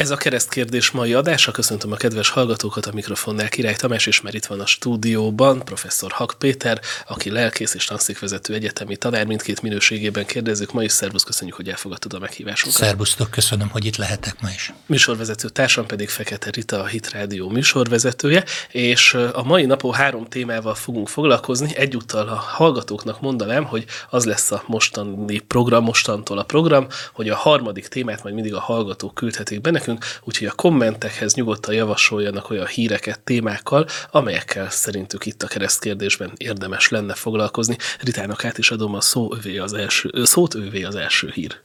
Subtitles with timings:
[0.00, 1.52] Ez a keresztkérdés mai adása.
[1.52, 3.48] Köszöntöm a kedves hallgatókat a mikrofonnál.
[3.48, 8.54] Király Tamás, és már itt van a stúdióban professzor Hak Péter, aki lelkész és tanszékvezető
[8.54, 9.26] egyetemi tanár.
[9.26, 10.92] Mindkét minőségében kérdezzük ma is.
[10.92, 12.80] Szervusz, köszönjük, hogy elfogadtad a meghívásunkat.
[12.80, 14.72] Szervusztok, köszönöm, hogy itt lehetek ma is.
[14.86, 20.74] Műsorvezető társam pedig Fekete Rita, a Hit Rádió műsorvezetője, és a mai napon három témával
[20.74, 21.76] fogunk foglalkozni.
[21.76, 27.36] Egyúttal a hallgatóknak mondanám, hogy az lesz a mostani program, mostantól a program, hogy a
[27.36, 32.50] harmadik témát majd mindig a hallgatók küldhetik be nekünk, nekünk, úgyhogy a kommentekhez nyugodtan javasoljanak
[32.50, 37.76] olyan híreket, témákkal, amelyekkel szerintük itt a keresztkérdésben érdemes lenne foglalkozni.
[38.00, 41.60] Ritának át is adom a szó, övé az első, szót, ővé az első hír.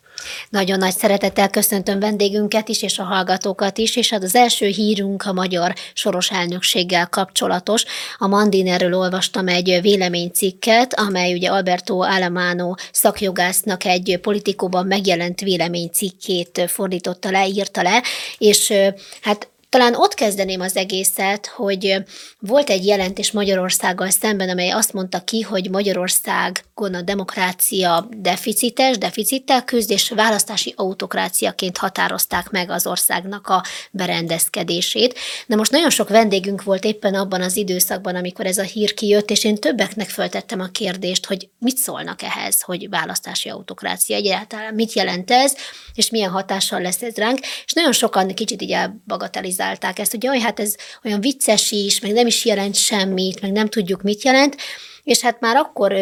[0.50, 5.24] Nagyon nagy szeretettel köszöntöm vendégünket is, és a hallgatókat is, és hát az első hírünk
[5.26, 7.84] a magyar soros elnökséggel kapcsolatos.
[8.18, 17.32] A Mandinerről olvastam egy véleménycikket, amely ugye Alberto Alamano szakjogásznak egy politikóban megjelent véleménycikkét fordította
[17.32, 18.04] le, írta le,
[18.38, 18.74] és
[19.22, 21.96] hát talán ott kezdeném az egészet, hogy
[22.40, 29.64] volt egy jelentés Magyarországgal szemben, amely azt mondta ki, hogy Magyarországon a demokrácia deficites, deficittel
[29.64, 35.20] küzd, és választási autokráciaként határozták meg az országnak a berendezkedését.
[35.48, 39.30] De most nagyon sok vendégünk volt éppen abban az időszakban, amikor ez a hír kijött,
[39.30, 44.94] és én többeknek föltettem a kérdést, hogy mit szólnak ehhez, hogy választási autokrácia egyáltalán, mit
[44.94, 45.56] jelent ez,
[45.94, 50.24] és milyen hatással lesz ez ránk, és nagyon sokan kicsit így elbagatelizálták kritizálták ezt, hogy
[50.24, 54.24] jaj, hát ez olyan vicces is, meg nem is jelent semmit, meg nem tudjuk, mit
[54.24, 54.56] jelent,
[55.04, 55.94] és hát már akkor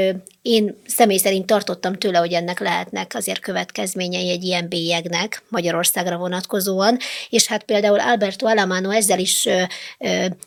[0.42, 6.98] én személy szerint tartottam tőle, hogy ennek lehetnek azért következményei egy ilyen bélyegnek Magyarországra vonatkozóan,
[7.30, 9.48] és hát például Alberto Alamano ezzel is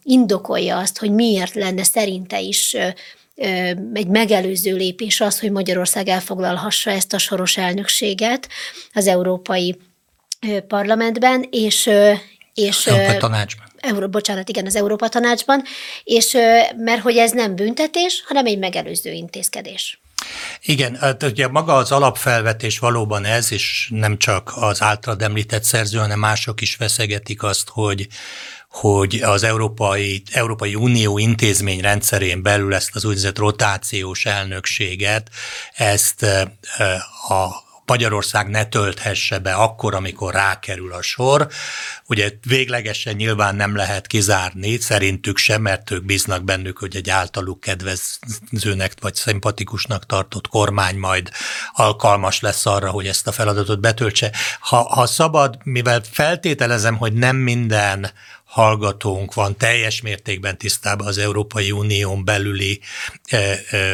[0.02, 2.76] indokolja azt, hogy miért lenne szerinte is
[3.92, 8.48] egy megelőző lépés az, hogy Magyarország elfoglalhassa ezt a soros elnökséget
[8.92, 9.76] az Európai
[10.68, 11.90] Parlamentben, és,
[12.56, 13.66] és Európa Tanácsban.
[13.76, 15.62] Euró, bocsánat, igen, az Európa Tanácsban,
[16.04, 16.36] és
[16.76, 20.00] mert hogy ez nem büntetés, hanem egy megelőző intézkedés.
[20.62, 25.98] Igen, hát ugye maga az alapfelvetés valóban ez, és nem csak az általad említett szerző,
[25.98, 28.08] hanem mások is veszegetik azt, hogy
[28.68, 35.30] hogy az Európai, Európai Unió intézmény rendszerén belül ezt az úgynevezett rotációs elnökséget,
[35.74, 36.22] ezt
[37.28, 41.48] a Magyarország ne tölthesse be akkor, amikor rákerül a sor.
[42.06, 47.60] Ugye véglegesen nyilván nem lehet kizárni, szerintük sem, mert ők bíznak bennük, hogy egy általuk
[47.60, 51.30] kedvezőnek vagy szimpatikusnak tartott kormány majd
[51.72, 54.32] alkalmas lesz arra, hogy ezt a feladatot betöltse.
[54.60, 58.10] Ha, ha szabad, mivel feltételezem, hogy nem minden
[58.46, 62.80] hallgatónk van teljes mértékben tisztában az Európai Unión belüli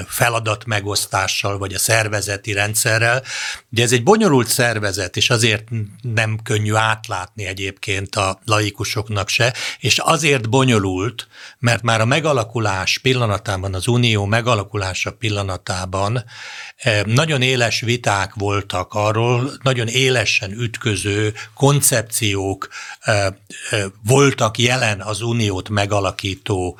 [0.06, 3.22] feladat megosztással, vagy a szervezeti rendszerrel.
[3.70, 5.68] Ugye ez egy bonyolult szervezet, és azért
[6.02, 13.74] nem könnyű átlátni egyébként a laikusoknak se, és azért bonyolult, mert már a megalakulás pillanatában,
[13.74, 16.24] az unió megalakulása pillanatában
[17.04, 22.68] nagyon éles viták voltak arról, nagyon élesen ütköző koncepciók
[24.04, 26.78] voltak jelen az uniót megalakító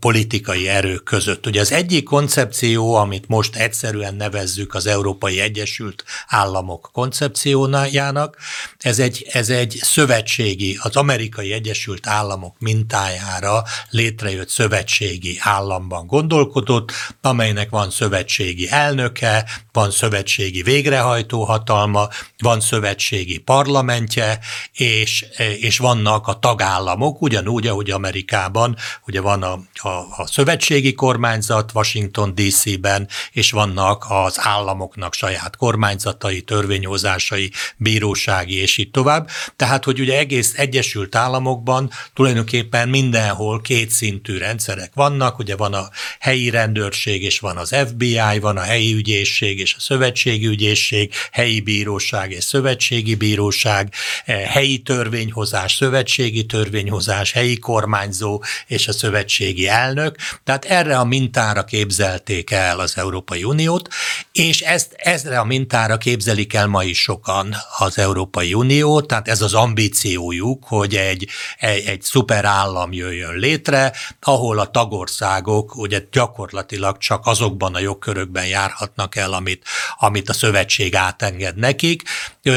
[0.00, 1.46] politikai erők között.
[1.46, 8.36] Ugye az egyik koncepció, amit most egyszerűen nevezzük az Európai Egyesült Államok koncepciójának,
[8.78, 17.70] ez egy, ez egy szövetségi, az Amerikai Egyesült Államok mintájára létrejött szövetségi államban gondolkodott, amelynek
[17.70, 22.08] van szövetségi elnöke, van szövetségi végrehajtó hatalma,
[22.38, 24.38] van szövetségi parlamentje,
[24.72, 25.24] és,
[25.58, 28.76] és vannak a tagállamok, ugyanúgy, ahogy Amerikában,
[29.06, 36.40] ugye van a, a, a szövetségi kormányzat Washington DC-ben, és vannak az államoknak saját kormányzatai,
[36.42, 39.28] törvényhozásai, bírósági, és így tovább.
[39.56, 45.88] Tehát, hogy ugye egész Egyesült Államokban tulajdonképpen mindenhol kétszintű rendszerek vannak, ugye van a
[46.18, 51.60] helyi rendőrség, és van az FBI, van a helyi ügyészség, és a szövetségi ügyészség, helyi
[51.60, 53.92] bíróság és szövetségi bíróság,
[54.24, 56.46] eh, helyi törvényhozás, szövetségi
[56.78, 60.16] törvényhozás, helyi kormányzó és a szövetségi elnök.
[60.44, 63.88] Tehát erre a mintára képzelték el az Európai Uniót,
[64.32, 69.40] és ezt, ezre a mintára képzelik el ma is sokan az Európai Uniót, tehát ez
[69.40, 71.28] az ambíciójuk, hogy egy,
[71.58, 79.16] egy, egy szuperállam jöjjön létre, ahol a tagországok ugye gyakorlatilag csak azokban a jogkörökben járhatnak
[79.16, 79.64] el, amit,
[79.98, 82.02] amit a szövetség átenged nekik.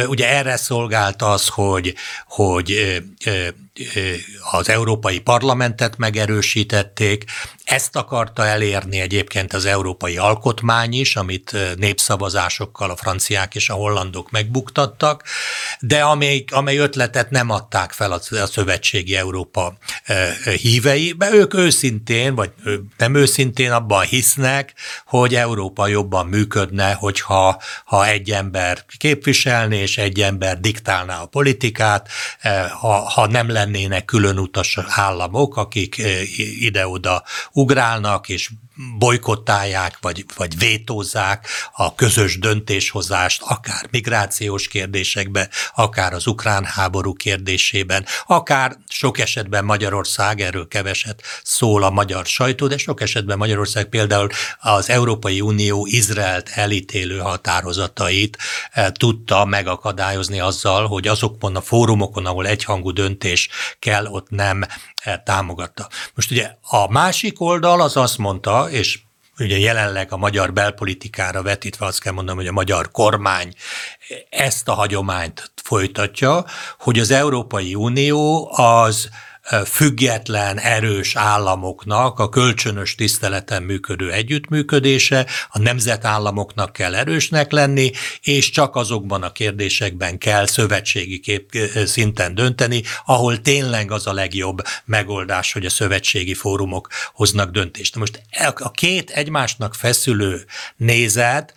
[0.07, 1.95] Ugye erre szolgált az, hogy,
[2.27, 3.01] hogy
[4.51, 7.25] az Európai Parlamentet megerősítették,
[7.71, 14.31] Ezt akarta elérni egyébként az európai alkotmány is, amit népszavazásokkal a franciák és a hollandok
[14.31, 15.23] megbuktattak,
[15.79, 19.77] de amely, amely ötletet nem adták fel a, szövetségi Európa
[20.61, 22.51] hívei, mert ők őszintén, vagy
[22.97, 24.73] nem őszintén abban hisznek,
[25.05, 32.09] hogy Európa jobban működne, hogyha ha egy ember képviselné, és egy ember diktálná a politikát,
[32.79, 36.01] ha, ha nem lennének külön utas államok, akik
[36.59, 37.23] ide-oda
[37.61, 38.49] ugrálnak, és
[38.97, 48.05] bolykottálják, vagy, vagy vétózzák a közös döntéshozást, akár migrációs kérdésekben, akár az ukrán háború kérdésében,
[48.25, 54.29] akár sok esetben Magyarország, erről keveset szól a magyar sajtó, de sok esetben Magyarország például
[54.59, 58.37] az Európai Unió Izraelt elítélő határozatait
[58.71, 63.49] eh, tudta megakadályozni azzal, hogy azokon a fórumokon, ahol egyhangú döntés
[63.79, 64.65] kell, ott nem
[65.23, 65.87] támogatta.
[66.15, 68.99] Most ugye a másik oldal az azt mondta, és
[69.39, 73.53] ugye jelenleg a magyar belpolitikára vetítve azt kell mondanom, hogy a magyar kormány
[74.29, 76.45] ezt a hagyományt folytatja,
[76.79, 79.09] hogy az Európai Unió az
[79.65, 87.91] független, erős államoknak a kölcsönös tiszteleten működő együttműködése, a nemzetállamoknak kell erősnek lenni,
[88.21, 94.61] és csak azokban a kérdésekben kell szövetségi kép szinten dönteni, ahol tényleg az a legjobb
[94.85, 97.95] megoldás, hogy a szövetségi fórumok hoznak döntést.
[97.95, 98.21] Most
[98.55, 100.45] a két egymásnak feszülő
[100.75, 101.53] nézet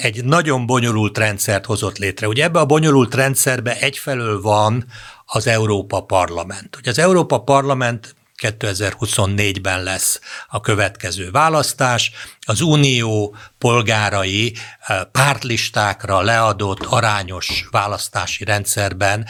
[0.00, 2.28] egy nagyon bonyolult rendszert hozott létre.
[2.28, 4.86] Ugye ebbe a bonyolult rendszerbe egyfelől van
[5.26, 6.76] az Európa Parlament.
[6.76, 12.12] Ugye az Európa Parlament 2024-ben lesz a következő választás.
[12.48, 19.26] Az unió polgárai eh, pártlistákra leadott arányos választási rendszerben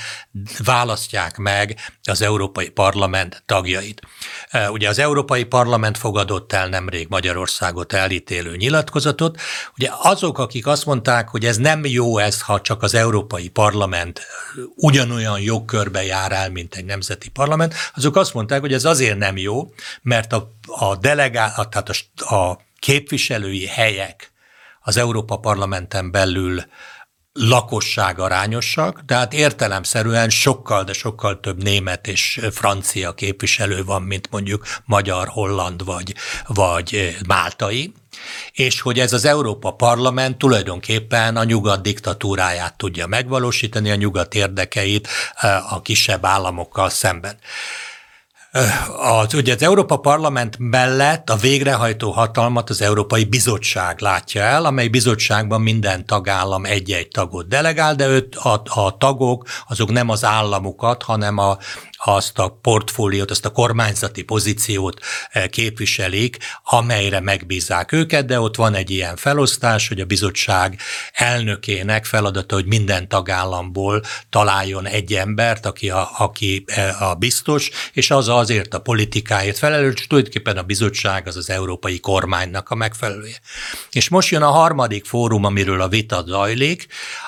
[0.65, 4.03] választják meg az Európai Parlament tagjait.
[4.51, 9.41] Eh, ugye az Európai Parlament fogadott el nemrég Magyarországot elítélő nyilatkozatot.
[9.77, 14.21] Ugye azok, akik azt mondták, hogy ez nem jó ez, ha csak az Európai Parlament
[14.75, 19.37] ugyanolyan jogkörbe jár el, mint egy nemzeti parlament, azok azt mondták, hogy ez azért nem
[19.37, 19.73] jó,
[20.03, 24.33] mert a, a delegál, tehát a, a képviselői helyek
[24.81, 26.63] az Európa Parlamenten belül
[27.33, 34.31] lakosság arányosak, de hát értelemszerűen sokkal, de sokkal több német és francia képviselő van, mint
[34.31, 36.15] mondjuk magyar, holland vagy,
[36.47, 37.93] vagy máltai,
[38.53, 45.09] és hogy ez az Európa Parlament tulajdonképpen a nyugat diktatúráját tudja megvalósítani, a nyugat érdekeit
[45.35, 47.39] eh, a kisebb államokkal szemben.
[48.99, 54.89] Az, ugye az Európa Parlament mellett a végrehajtó hatalmat az Európai Bizottság látja el, amely
[54.89, 61.03] bizottságban minden tagállam egy-egy tagot delegál, de őt, a, a tagok azok nem az államukat,
[61.03, 61.59] hanem a,
[62.05, 65.01] azt a portfóliót, azt a kormányzati pozíciót
[65.51, 70.79] képviselik, amelyre megbízzák őket, de ott van egy ilyen felosztás, hogy a bizottság
[71.13, 76.65] elnökének feladata, hogy minden tagállamból találjon egy embert, aki a, aki
[76.99, 82.71] a biztos, és az azért a politikáért felelős, tulajdonképpen a bizottság az az európai kormánynak
[82.71, 83.41] a megfelelője.
[83.91, 86.87] És most jön a harmadik fórum, amiről a vita zajlik,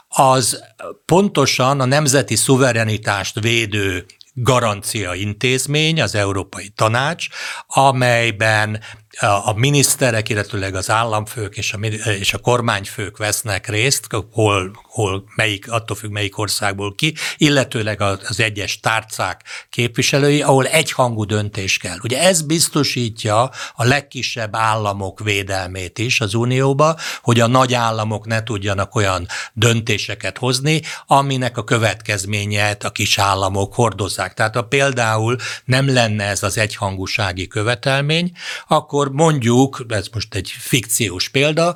[0.09, 0.65] az
[1.05, 7.27] pontosan a nemzeti szuverenitást védő garancia intézmény, az Európai Tanács,
[7.67, 8.81] amelyben
[9.21, 15.71] a miniszterek, illetőleg az államfők és a, és a kormányfők vesznek részt, hol, hol melyik,
[15.71, 21.97] attól függ melyik országból ki, illetőleg az egyes tárcák képviselői, ahol egyhangú döntés kell.
[22.03, 28.43] Ugye ez biztosítja a legkisebb államok védelmét is az Unióba, hogy a nagy államok ne
[28.43, 34.35] tudjanak olyan döntéseket hozni, aminek a következményet a kis államok hordozzák.
[34.35, 38.33] Tehát ha például nem lenne ez az egyhangúsági követelmény,
[38.69, 41.75] akkor mondjuk, ez most egy fikciós példa,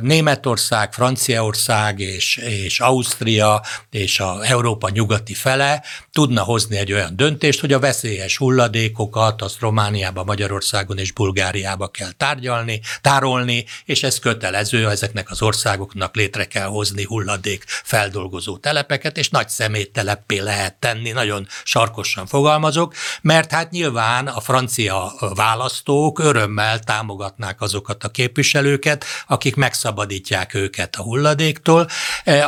[0.00, 7.60] Németország, Franciaország és, és Ausztria és a Európa nyugati fele tudna hozni egy olyan döntést,
[7.60, 14.88] hogy a veszélyes hulladékokat azt Romániába, Magyarországon és Bulgáriába kell tárgyalni, tárolni, és ez kötelező,
[14.88, 21.46] ezeknek az országoknak létre kell hozni hulladék feldolgozó telepeket, és nagy szemétteleppé lehet tenni, nagyon
[21.64, 30.54] sarkosan fogalmazok, mert hát nyilván a francia választók örömmel támogatnák azokat a képviselőket, akik megszabadítják
[30.54, 31.88] őket a hulladéktól.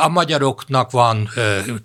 [0.01, 1.29] A magyaroknak van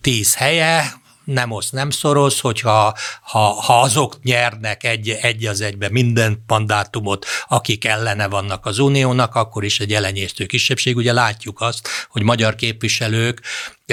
[0.00, 5.88] tíz helye, nem osz, nem szoros, hogyha ha, ha azok nyernek egy, egy az egybe
[5.90, 10.96] minden mandátumot, akik ellene vannak az uniónak, akkor is egy elenyésztő kisebbség.
[10.96, 13.42] Ugye látjuk azt, hogy magyar képviselők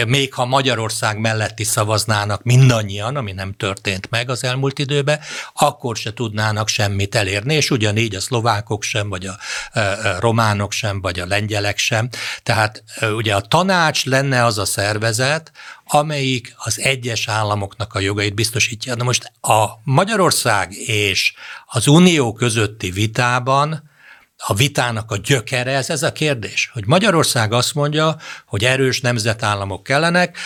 [0.08, 5.20] még ha Magyarország melletti szavaznának mindannyian, ami nem történt meg az elmúlt időben,
[5.54, 9.38] akkor se tudnának semmit elérni, és ugyanígy a szlovákok sem, vagy a,
[9.80, 12.10] a románok sem, vagy a lengyelek sem.
[12.44, 15.52] Tehát ugye a tanács lenne az a szervezet,
[15.86, 18.96] amelyik az egyes államoknak a jogait biztosítja.
[18.96, 21.34] Na most a Magyarország és
[21.66, 23.90] az Unió közötti vitában
[24.48, 29.84] a vitának a gyökere, ez, ez a kérdés, hogy Magyarország azt mondja, hogy erős nemzetállamok
[29.84, 30.38] kellenek,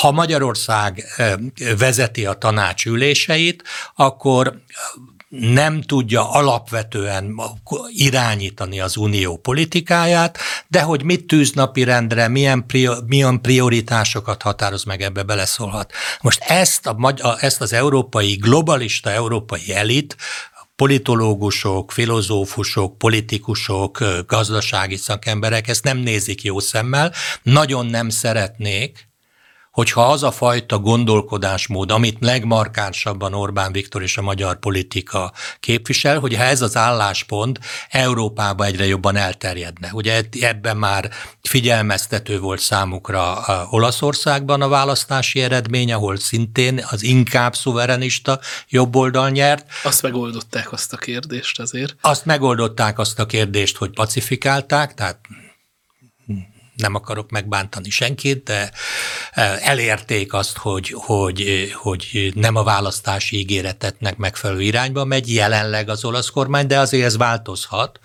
[0.00, 1.04] ha Magyarország
[1.78, 3.62] vezeti a tanács üléseit,
[3.94, 4.60] akkor
[5.28, 7.40] nem tudja alapvetően
[7.88, 10.38] irányítani az unió politikáját,
[10.68, 15.92] de hogy mit tűz napirendre, milyen, prior, milyen prioritásokat határoz meg, ebbe beleszólhat.
[16.20, 20.16] Most ezt, a, ezt az európai, globalista európai elit
[20.78, 29.07] politológusok, filozófusok, politikusok, gazdasági szakemberek ezt nem nézik jó szemmel, nagyon nem szeretnék,
[29.78, 36.34] hogyha az a fajta gondolkodásmód, amit legmarkánsabban Orbán Viktor és a magyar politika képvisel, hogy
[36.34, 37.58] ha ez az álláspont
[37.90, 39.90] Európába egyre jobban elterjedne.
[39.92, 41.10] Ugye ebben már
[41.42, 49.66] figyelmeztető volt számukra a Olaszországban a választási eredmény, ahol szintén az inkább szuverenista jobboldal nyert.
[49.82, 51.96] Azt megoldották azt a kérdést azért.
[52.00, 55.18] Azt megoldották azt a kérdést, hogy pacifikálták, tehát
[56.78, 58.70] nem akarok megbántani senkit, de
[59.32, 66.04] e, elérték azt, hogy, hogy, hogy nem a választási ígéretetnek megfelelő irányba megy jelenleg az
[66.04, 68.00] olasz kormány, de azért ez változhat.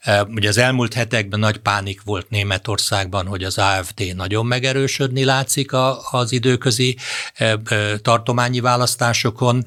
[0.00, 5.70] E, ugye az elmúlt hetekben nagy pánik volt Németországban, hogy az AFD nagyon megerősödni látszik
[6.10, 6.96] az időközi
[7.34, 7.56] e,
[8.02, 9.66] tartományi választásokon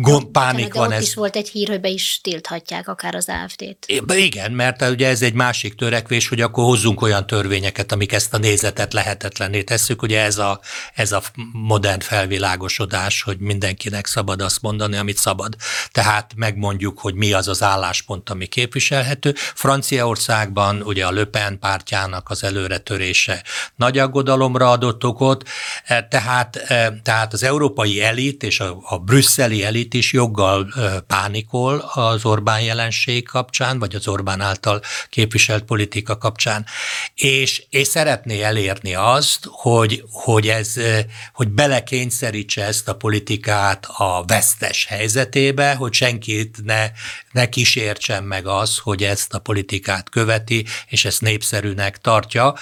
[0.00, 0.92] gond, pánik van.
[0.92, 1.02] ez.
[1.02, 4.02] is volt egy hír, hogy be is tilthatják akár az AFD-t.
[4.14, 8.38] Igen, mert ugye ez egy másik törekvés, hogy akkor hozzunk olyan törvényeket, amik ezt a
[8.38, 10.02] nézetet lehetetlenné tesszük.
[10.02, 10.60] Ugye ez a,
[10.94, 15.56] ez a modern felvilágosodás, hogy mindenkinek szabad azt mondani, amit szabad.
[15.90, 19.34] Tehát megmondjuk, hogy mi az az álláspont, ami képviselhető.
[19.36, 23.42] Franciaországban ugye a Le Pen pártjának az előretörése
[23.76, 25.48] nagy aggodalomra adott okot,
[25.84, 30.72] e, tehát, e, tehát az európai elit és a, a brüsszeli elit itt is joggal
[31.06, 34.80] pánikol az Orbán jelenség kapcsán, vagy az Orbán által
[35.10, 36.66] képviselt politika kapcsán,
[37.14, 40.74] és, és szeretné elérni azt, hogy, hogy, ez,
[41.32, 46.90] hogy belekényszerítse ezt a politikát a vesztes helyzetébe, hogy senkit ne,
[47.32, 52.54] ne kísértsen meg az, hogy ezt a politikát követi, és ezt népszerűnek tartja,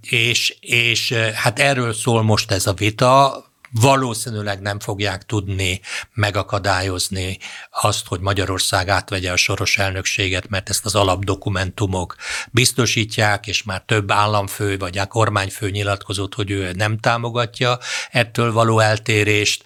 [0.00, 5.80] és, és hát erről szól most ez a vita, valószínűleg nem fogják tudni
[6.14, 7.38] megakadályozni
[7.70, 12.16] azt, hogy Magyarország átvegye a soros elnökséget, mert ezt az alapdokumentumok
[12.50, 17.78] biztosítják, és már több államfő vagy a kormányfő nyilatkozott, hogy ő nem támogatja
[18.10, 19.62] ettől való eltérést,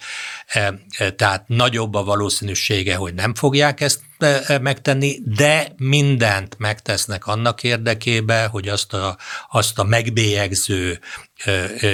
[1.15, 8.45] tehát nagyobb a valószínűsége, hogy nem fogják ezt e, megtenni, de mindent megtesznek annak érdekébe,
[8.45, 9.17] hogy azt a,
[9.49, 10.99] azt a megbélyegző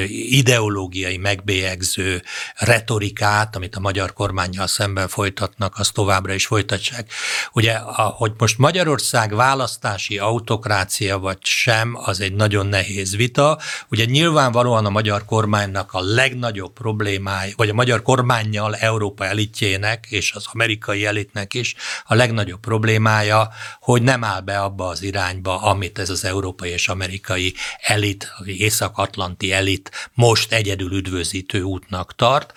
[0.07, 2.23] ideológiai megbélyegző
[2.55, 7.11] retorikát, amit a magyar kormányjal szemben folytatnak, azt továbbra is folytatják.
[7.53, 7.77] Ugye,
[8.17, 13.59] hogy most Magyarország választási autokrácia vagy sem, az egy nagyon nehéz vita.
[13.89, 18.01] Ugye nyilvánvalóan a magyar kormánynak a legnagyobb problémája, vagy a magyar
[18.43, 24.59] kormányjal Európa elitjének és az amerikai elitnek is a legnagyobb problémája, hogy nem áll be
[24.59, 30.91] abba az irányba, amit ez az európai és amerikai elit, észak-atlant atlanti elit most egyedül
[30.91, 32.53] üdvözítő útnak tart.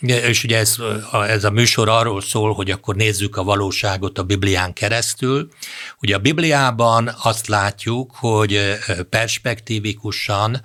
[0.00, 0.76] És ugye ez,
[1.12, 5.48] ez a műsor arról szól, hogy akkor nézzük a valóságot a Biblián keresztül.
[6.00, 8.78] Ugye a Bibliában azt látjuk, hogy
[9.10, 10.60] perspektívikusan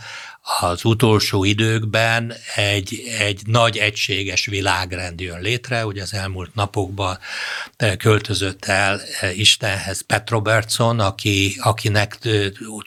[0.59, 7.17] az utolsó időkben egy, egy nagy egységes világrend jön létre, ugye az elmúlt napokban
[7.97, 9.01] költözött el
[9.35, 12.17] Istenhez Pat Robertson, aki, akinek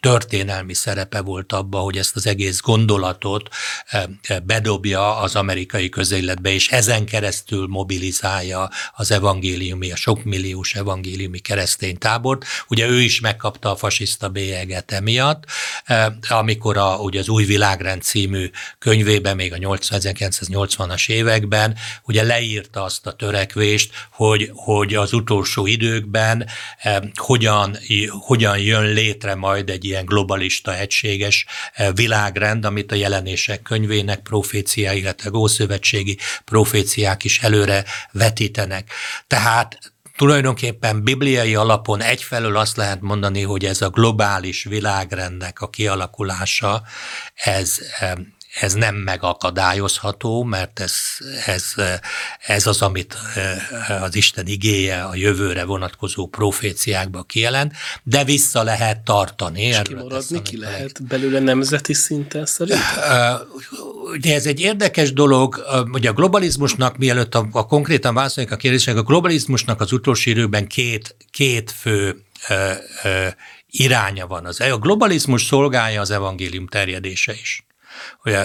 [0.01, 3.49] történelmi szerepe volt abban, hogy ezt az egész gondolatot
[4.43, 12.45] bedobja az amerikai közéletbe, és ezen keresztül mobilizálja az evangéliumi, a sokmilliós evangéliumi keresztény tábort.
[12.69, 15.45] Ugye ő is megkapta a fasiszta bélyeget emiatt,
[16.29, 23.07] amikor a, ugye az új világrend című könyvében még a 1980-as években ugye leírta azt
[23.07, 26.47] a törekvést, hogy, hogy az utolsó időkben
[26.79, 27.79] eh, hogyan,
[28.21, 34.99] hogyan jön létre majd egy ilyen globalista, egységes eh, világrend, amit a jelenések könyvének proféciái,
[34.99, 38.93] illetve gószövetségi proféciák is előre vetítenek.
[39.27, 39.79] Tehát
[40.21, 46.83] tulajdonképpen bibliai alapon egyfelől azt lehet mondani, hogy ez a globális világrendnek a kialakulása,
[47.35, 47.79] ez
[48.55, 50.95] ez nem megakadályozható, mert ez,
[51.47, 51.75] ez,
[52.47, 59.01] ez az, amit eh, az Isten igéje a jövőre vonatkozó proféciákba kijelent, de vissza lehet
[59.01, 59.63] tartani.
[59.63, 62.81] És kimaradni ki lehet belőle nemzeti szinten szerint?
[63.09, 63.39] Eh,
[64.13, 65.55] ugye ez egy érdekes dolog,
[65.91, 70.67] hogy a globalizmusnak, mielőtt a, a konkrétan válaszoljuk a kérdésnek, a globalizmusnak az utolsó időkben
[70.67, 72.73] két, két fő ö,
[73.05, 73.27] ö,
[73.71, 74.45] iránya van.
[74.47, 77.65] Az, a globalizmus szolgálja az evangélium terjedése is
[78.23, 78.37] hogy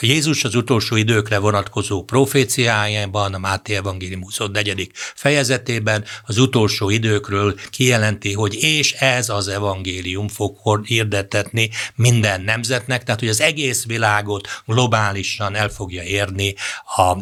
[0.00, 4.90] Jézus az utolsó időkre vonatkozó proféciájában, a Máté Evangélium 24.
[4.94, 13.20] fejezetében az utolsó időkről kijelenti, hogy és ez az evangélium fog hirdetetni minden nemzetnek, tehát
[13.20, 16.54] hogy az egész világot globálisan el fogja érni
[16.96, 17.16] a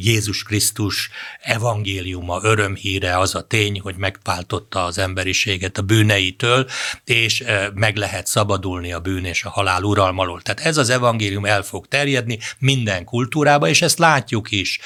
[0.00, 1.10] Jézus Krisztus
[1.40, 6.66] evangéliuma, örömhíre, az a tény, hogy megváltotta az emberiséget a bűneitől,
[7.04, 7.44] és
[7.74, 10.42] meg lehet szabadulni a bűn és a halál uralmalól.
[10.42, 14.80] Tehát ez az evangélium evangélium el fog terjedni minden kultúrába, és ezt látjuk is.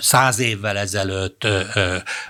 [0.00, 1.46] Száz évvel ezelőtt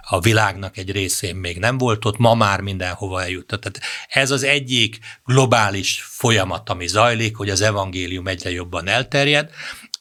[0.02, 3.60] a világnak egy részén még nem volt ott, ma már mindenhova eljutott.
[3.60, 9.50] Tehát ez az egyik globális folyamat, ami zajlik, hogy az evangélium egyre jobban elterjed,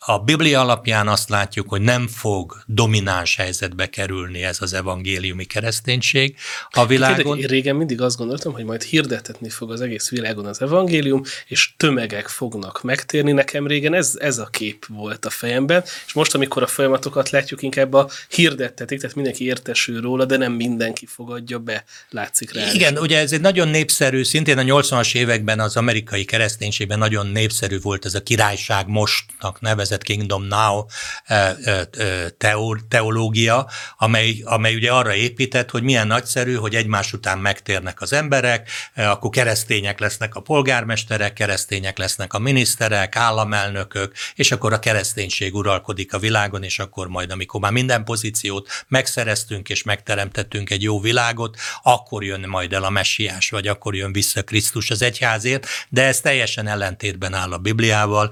[0.05, 6.35] a Biblia alapján azt látjuk, hogy nem fog domináns helyzetbe kerülni ez az evangéliumi kereszténység
[6.69, 7.37] a világon.
[7.37, 11.73] Én régen mindig azt gondoltam, hogy majd hirdetetni fog az egész világon az evangélium, és
[11.77, 13.31] tömegek fognak megtérni.
[13.31, 17.61] Nekem régen ez, ez a kép volt a fejemben, és most, amikor a folyamatokat látjuk,
[17.61, 22.71] inkább a hirdettetik, tehát mindenki értesül róla, de nem mindenki fogadja be, látszik rá.
[22.73, 27.79] Igen, ugye ez egy nagyon népszerű, szintén a 80-as években az amerikai kereszténységben nagyon népszerű
[27.79, 30.85] volt ez a királyság mostnak nevezett úgynevezett Kingdom Now
[31.25, 33.67] eh, eh, eh, teológia,
[33.97, 39.29] amely, amely ugye arra épített, hogy milyen nagyszerű, hogy egymás után megtérnek az emberek, akkor
[39.29, 46.19] keresztények lesznek a polgármesterek, keresztények lesznek a miniszterek, államelnökök, és akkor a kereszténység uralkodik a
[46.19, 52.23] világon, és akkor majd, amikor már minden pozíciót megszereztünk és megteremtettünk egy jó világot, akkor
[52.23, 56.67] jön majd el a messiás, vagy akkor jön vissza Krisztus az egyházért, de ez teljesen
[56.67, 58.31] ellentétben áll a Bibliával.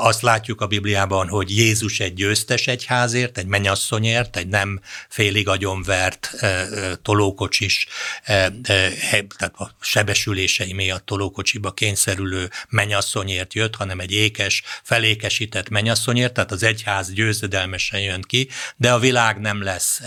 [0.00, 5.48] Azt látjuk a Bibliában, Bibliában, hogy Jézus egy győztes egyházért, egy menyasszonyért, egy nem félig
[5.48, 6.30] agyonvert
[7.02, 7.86] tolókocsis,
[8.24, 16.62] tehát a sebesülései miatt tolókocsiba kényszerülő menyasszonyért jött, hanem egy ékes, felékesített menyasszonyért, tehát az
[16.62, 20.00] egyház győzedelmesen jön ki, de a világ nem lesz,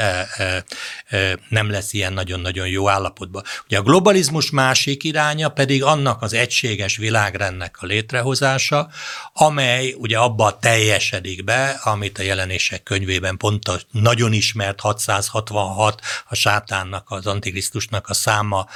[1.49, 3.43] nem lesz ilyen nagyon-nagyon jó állapotban.
[3.65, 8.89] Ugye a globalizmus másik iránya pedig annak az egységes világrendnek a létrehozása,
[9.33, 16.01] amely ugye abba a teljesedik be, amit a jelenések könyvében pont a nagyon ismert 666
[16.25, 18.67] a sátánnak, az antikrisztusnak a száma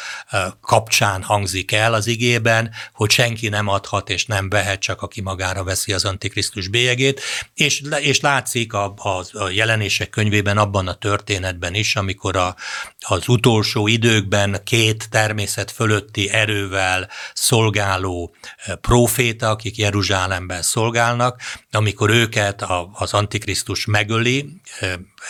[0.62, 5.64] kapcsán hangzik el az igében, hogy senki nem adhat és nem vehet, csak aki magára
[5.64, 7.22] veszi az antikrisztus bélyegét,
[7.54, 12.56] és, és látszik a, a, a jelenések könyvében abban a történetben is, amikor a,
[13.00, 18.36] az utolsó időkben két természet fölötti erővel szolgáló
[18.82, 21.42] proféta, akik Jeruzsálemben szolgálnak,
[21.88, 24.62] amikor őket az Antikrisztus megöli,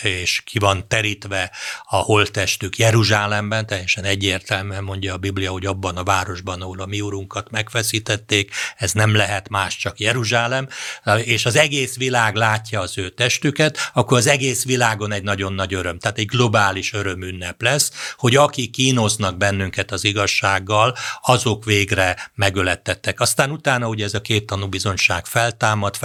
[0.02, 1.52] és ki van terítve
[1.84, 7.02] a holttestük Jeruzsálemben, teljesen egyértelműen mondja a Biblia, hogy abban a városban, ahol a mi
[7.02, 10.68] urunkat megfeszítették, ez nem lehet más, csak Jeruzsálem,
[11.24, 15.74] és az egész világ látja az ő testüket, akkor az egész világon egy nagyon nagy
[15.74, 23.20] öröm, tehát egy globális örömünnep lesz, hogy akik kínoznak bennünket az igazsággal, azok végre megölettettek.
[23.20, 25.98] Aztán utána ugye ez a két tanúbizonyság feltámad,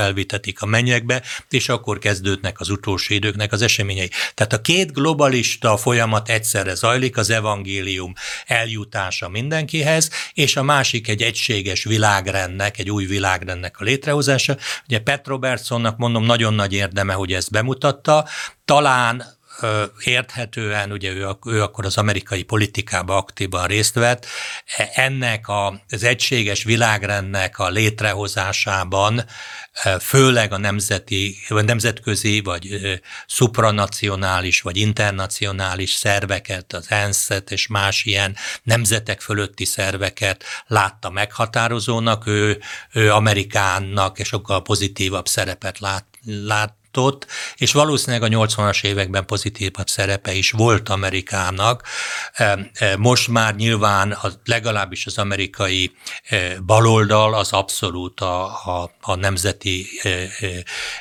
[0.43, 4.11] felvitetik a mennyekbe, és akkor kezdődnek az utolsó időknek az eseményei.
[4.35, 8.13] Tehát a két globalista folyamat egyszerre zajlik, az evangélium
[8.47, 14.57] eljutása mindenkihez, és a másik egy egységes világrendnek, egy új világrendnek a létrehozása.
[14.87, 18.29] Ugye Pet Robertsonnak mondom, nagyon nagy érdeme, hogy ezt bemutatta,
[18.65, 19.41] talán
[20.05, 24.27] érthetően, ugye ő, ő akkor az amerikai politikába aktívan részt vett,
[24.95, 29.25] ennek a, az egységes világrendnek a létrehozásában
[30.01, 32.81] főleg a nemzeti, vagy nemzetközi, vagy
[33.27, 42.61] supranacionális, vagy internacionális szerveket, az ensz és más ilyen nemzetek fölötti szerveket látta meghatározónak, ő,
[42.93, 47.27] ő Amerikánnak és sokkal pozitívabb szerepet lát, lát irányított,
[47.57, 51.83] és valószínűleg a 80-as években pozitívabb szerepe is volt Amerikának.
[52.99, 55.93] Most már nyilván az, legalábbis az amerikai
[56.67, 59.87] baloldal az abszolút a, a, a nemzeti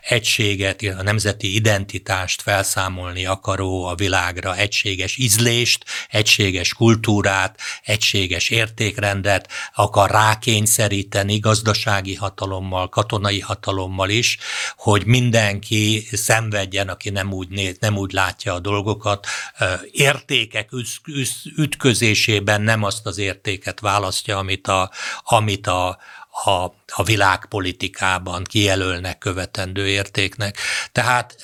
[0.02, 10.10] egységet, a nemzeti identitást felszámolni akaró a világra egységes ízlést, egységes kultúrát, egységes értékrendet akar
[10.10, 14.38] rákényszeríteni gazdasági hatalommal, katonai hatalommal is,
[14.78, 15.81] hogy mindenki
[16.12, 19.28] szenvedjen, aki nem úgy, néz, nem úgy látja a dolgokat.
[19.92, 20.70] Értékek
[21.58, 24.92] ütközésében nem azt az értéket választja, amit a,
[25.24, 25.98] amit a,
[26.44, 30.58] a, a világpolitikában kijelölnek követendő értéknek.
[30.92, 31.36] Tehát,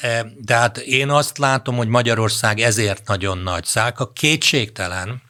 [0.45, 4.11] tehát én azt látom, hogy Magyarország ezért nagyon nagy szálka.
[4.11, 5.21] Kétségtelen,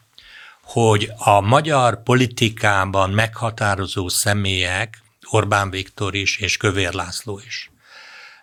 [0.63, 7.72] hogy a magyar politikában meghatározó személyek, Orbán Viktor is és Kövér László is,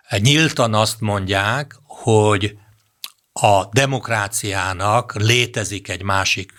[0.09, 2.57] nyíltan azt mondják, hogy
[3.33, 6.51] a demokráciának létezik egy másik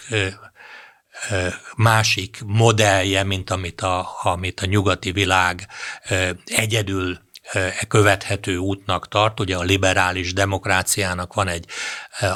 [1.77, 5.67] másik modellje, mint amit a, amit a nyugati világ
[6.45, 7.19] egyedül
[7.89, 9.41] követhető útnak tart.
[9.41, 11.65] Ugye a liberális demokráciának van egy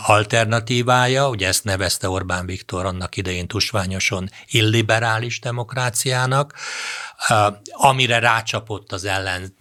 [0.06, 6.54] alternatívája, ugye ezt nevezte Orbán Viktor annak idején tusványosan illiberális demokráciának,
[7.70, 9.56] amire rácsapott az ellen,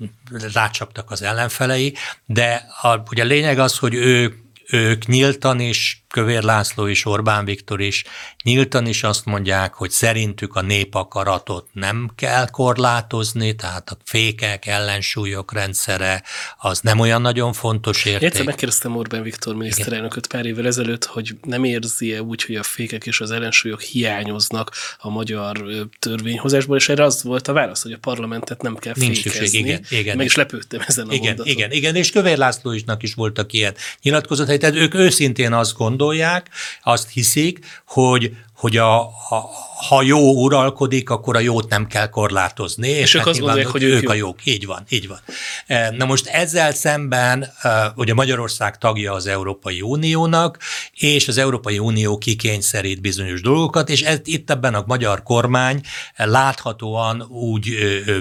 [0.54, 6.44] rácsaptak az ellenfelei, de a, ugye a lényeg az, hogy ő, ők nyíltan és Kövér
[6.44, 8.04] László és Orbán Viktor is
[8.44, 15.54] nyíltan is azt mondják, hogy szerintük a népakaratot nem kell korlátozni, tehát a fékek, ellensúlyok
[15.54, 16.24] rendszere
[16.58, 18.28] az nem olyan nagyon fontos érték.
[18.28, 23.06] Egyszer megkérdeztem Orbán Viktor miniszterelnököt pár évvel ezelőtt, hogy nem érzi-e úgy, hogy a fékek
[23.06, 25.64] és az ellensúlyok hiányoznak a magyar
[26.00, 29.48] törvényhozásból, és erre az volt a válasz, hogy a parlamentet nem kell Nincs fékezni.
[29.48, 30.18] Szükség, igen, igen.
[30.18, 31.52] Meg is lepődtem ezen a igen, mondaton.
[31.52, 36.50] Igen, igen, és Kövér Lászlóisnak is voltak ilyen nyilatkozatai, tehát ők őszintén azt gondolják, gondolják,
[36.84, 39.50] azt hiszik, hogy, hogy a, a,
[39.88, 42.88] ha jó uralkodik, akkor a jót nem kell korlátozni.
[42.88, 44.46] És, és ők hát azt gondolják, hogy ők, ők a jók.
[44.46, 45.20] Így van, így van.
[45.68, 50.58] E, na most ezzel szemben, e, ugye Magyarország tagja az Európai Uniónak,
[50.94, 55.82] és az Európai Unió kikényszerít bizonyos dolgokat, és ez, itt ebben a magyar kormány
[56.16, 57.70] láthatóan úgy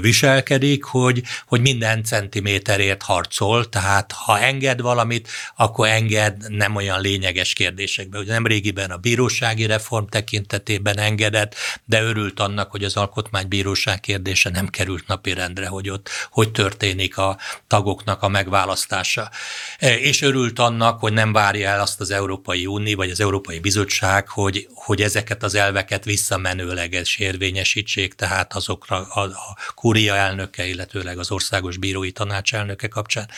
[0.01, 7.53] viselkedik, hogy, hogy minden centiméterért harcol, tehát ha enged valamit, akkor enged nem olyan lényeges
[7.53, 8.19] kérdésekbe.
[8.19, 14.51] Ugye nem régiben a bírósági reform tekintetében engedett, de örült annak, hogy az alkotmánybíróság kérdése
[14.51, 19.31] nem került napirendre, hogy ott hogy történik a tagoknak a megválasztása.
[19.79, 23.59] E, és örült annak, hogy nem várja el azt az Európai Unió vagy az Európai
[23.59, 31.19] Bizottság, hogy, hogy ezeket az elveket visszamenőleges érvényesítsék, tehát azokra a, a kúria elnöke, illetőleg
[31.19, 33.29] az Országos Bírói Tanács elnöke kapcsán.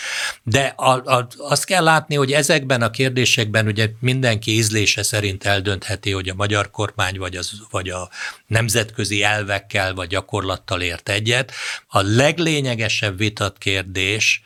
[0.42, 6.10] De a, a, azt kell látni, hogy ezekben a kérdésekben ugye mindenki ízlése szerint eldöntheti,
[6.10, 8.08] hogy a magyar kormány vagy, az, vagy a
[8.46, 11.52] nemzetközi elvekkel vagy gyakorlattal ért egyet.
[11.86, 14.42] A leglényegesebb vitat kérdés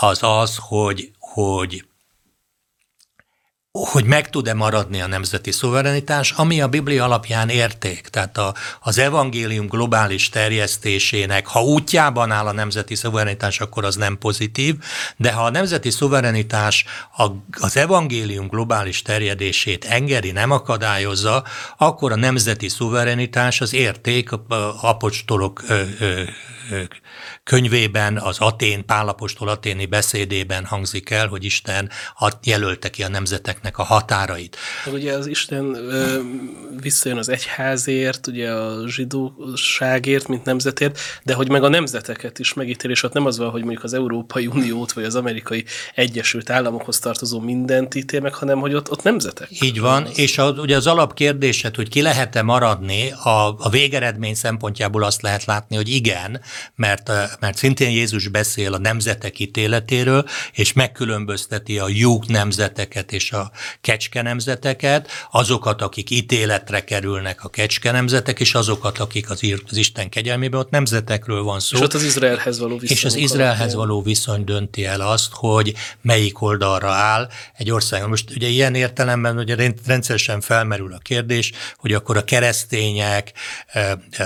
[0.00, 1.84] az az, hogy, hogy
[3.84, 8.08] hogy meg tud-e maradni a nemzeti szuverenitás, ami a Biblia alapján érték.
[8.08, 14.18] Tehát a, az evangélium globális terjesztésének, ha útjában áll a nemzeti szuverenitás, akkor az nem
[14.18, 14.74] pozitív,
[15.16, 16.84] de ha a nemzeti szuverenitás
[17.16, 17.26] a,
[17.60, 21.44] az evangélium globális terjedését engedi, nem akadályozza,
[21.76, 24.30] akkor a nemzeti szuverenitás az érték
[24.80, 25.62] apostolok
[27.44, 31.90] könyvében, az Atén, Pálapostól aténi beszédében hangzik el, hogy Isten
[32.42, 34.56] jelölte ki a nemzeteknek a határait.
[34.92, 36.20] Ugye az Isten ö,
[36.80, 42.90] visszajön az egyházért, ugye a zsidóságért, mint nemzetért, de hogy meg a nemzeteket is megítél,
[42.90, 46.98] és ott nem az van, hogy mondjuk az Európai Uniót, vagy az amerikai Egyesült Államokhoz
[46.98, 49.48] tartozó mindent ítél meg, hanem hogy ott, ott nemzetek.
[49.60, 50.18] Így van, az...
[50.18, 55.44] és a, ugye az alapkérdésed, hogy ki lehet-e maradni, a, a végeredmény szempontjából azt lehet
[55.44, 56.40] látni, hogy igen,
[56.74, 57.07] mert
[57.40, 64.22] mert szintén Jézus beszél a nemzetek ítéletéről, és megkülönbözteti a lyuk nemzeteket és a kecske
[64.22, 70.60] nemzeteket, azokat, akik ítéletre kerülnek a kecske nemzetek, és azokat, akik az, az Isten kegyelmében,
[70.60, 71.76] ott nemzetekről van szó.
[71.76, 72.96] És ott az Izraelhez való viszony.
[72.96, 78.08] És az Izraelhez való viszony dönti el azt, hogy melyik oldalra áll egy ország.
[78.08, 83.32] Most ugye ilyen értelemben ugye rendszeresen felmerül a kérdés, hogy akkor a keresztények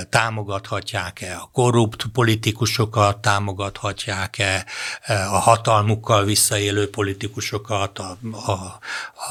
[0.09, 2.07] támogathatják-e a korrupt
[2.63, 4.67] politikusokat támogathatják-e,
[5.07, 8.53] a hatalmukkal visszaélő politikusokat, a, a,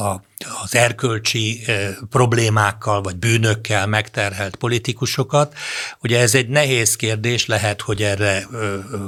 [0.04, 0.24] a,
[0.64, 1.64] az erkölcsi
[2.10, 5.54] problémákkal vagy bűnökkel megterhelt politikusokat.
[6.02, 8.48] Ugye ez egy nehéz kérdés, lehet, hogy erre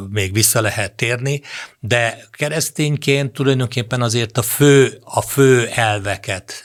[0.10, 1.42] még vissza lehet térni,
[1.80, 6.64] de keresztényként tulajdonképpen azért a fő, a fő elveket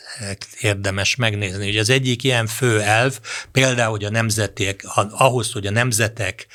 [0.60, 1.68] érdemes megnézni.
[1.68, 3.18] Ugye az egyik ilyen fő elv,
[3.52, 6.46] például, hogy a nemzetek, ahhoz, hogy a nemzetek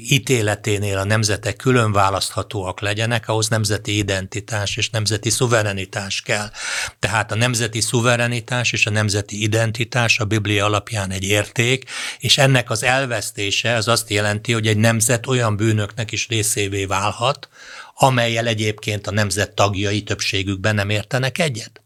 [0.00, 6.50] ítéleténél a nemzetek külön választhatóak legyenek, ahhoz nemzeti identitás és nemzeti szuverenitás kell.
[6.98, 12.70] Tehát a nemzeti szuverenitás és a nemzeti identitás a Biblia alapján egy érték, és ennek
[12.70, 17.48] az elvesztése az azt jelenti, hogy egy nemzet olyan bűnöknek is részévé válhat,
[17.94, 21.80] amelyel egyébként a nemzet tagjai többségükben nem értenek egyet.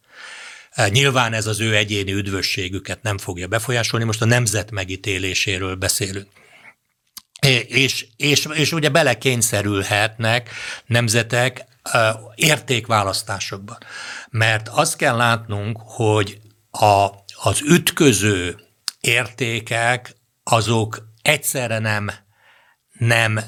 [0.88, 6.28] Nyilván ez az ő egyéni üdvösségüket nem fogja befolyásolni, most a nemzet megítéléséről beszélünk.
[7.68, 10.50] És, és, és ugye belekényszerülhetnek
[10.86, 11.64] nemzetek
[12.34, 13.78] értékválasztásokban.
[14.30, 17.08] Mert azt kell látnunk, hogy a,
[17.42, 18.58] az ütköző
[19.00, 22.10] értékek azok egyszerre nem,
[22.98, 23.40] nem,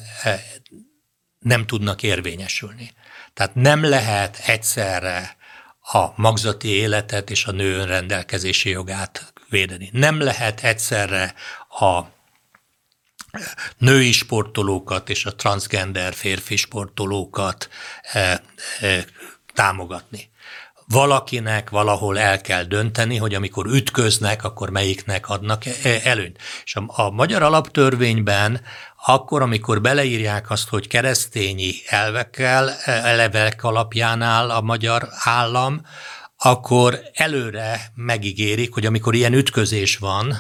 [1.38, 2.92] nem tudnak érvényesülni.
[3.35, 5.37] Tehát nem lehet egyszerre
[5.81, 9.90] a magzati életet és a nő önrendelkezési jogát védeni.
[9.92, 11.35] Nem lehet egyszerre
[11.68, 12.02] a
[13.78, 17.68] női sportolókat és a transgender férfi sportolókat
[18.12, 18.42] e,
[18.80, 19.04] e,
[19.54, 20.30] támogatni.
[20.86, 25.72] Valakinek valahol el kell dönteni, hogy amikor ütköznek, akkor melyiknek adnak e,
[26.04, 26.38] előnyt.
[26.64, 28.60] És a, a magyar alaptörvényben
[29.04, 35.82] akkor, amikor beleírják azt, hogy keresztényi elvekkel, elevek alapján áll a magyar állam,
[36.36, 40.36] akkor előre megígérik, hogy amikor ilyen ütközés van,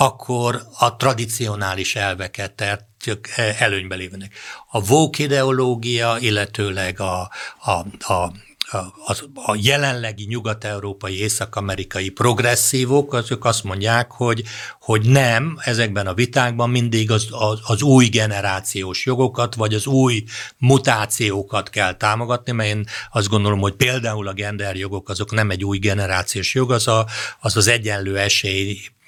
[0.00, 2.86] akkor a tradicionális elveket tehát
[3.58, 4.34] előnybe lévnek.
[4.70, 7.70] A vók ideológia, illetőleg a, a,
[8.12, 8.32] a
[8.72, 14.42] a, a jelenlegi nyugat-európai, észak-amerikai progresszívok, azok azt mondják, hogy,
[14.80, 20.24] hogy nem, ezekben a vitákban mindig az, az, az új generációs jogokat, vagy az új
[20.58, 25.78] mutációkat kell támogatni, mert én azt gondolom, hogy például a genderjogok azok nem egy új
[25.78, 27.06] generációs jog, az a,
[27.40, 28.18] az, az egyenlő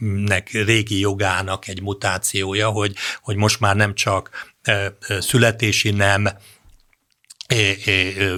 [0.03, 4.31] esélynek régi jogának egy mutációja, hogy, hogy most már nem csak
[5.21, 6.29] születési nem,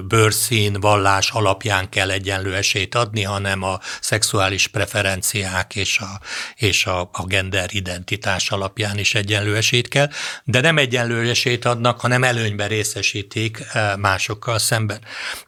[0.08, 6.20] bőrszín, vallás alapján kell egyenlő esélyt adni, hanem a szexuális preferenciák és a,
[6.56, 10.10] és a, a gender identitás alapján is egyenlő esélyt kell,
[10.44, 13.64] de nem egyenlő esélyt adnak, hanem előnyben részesítik
[13.98, 14.98] másokkal szemben.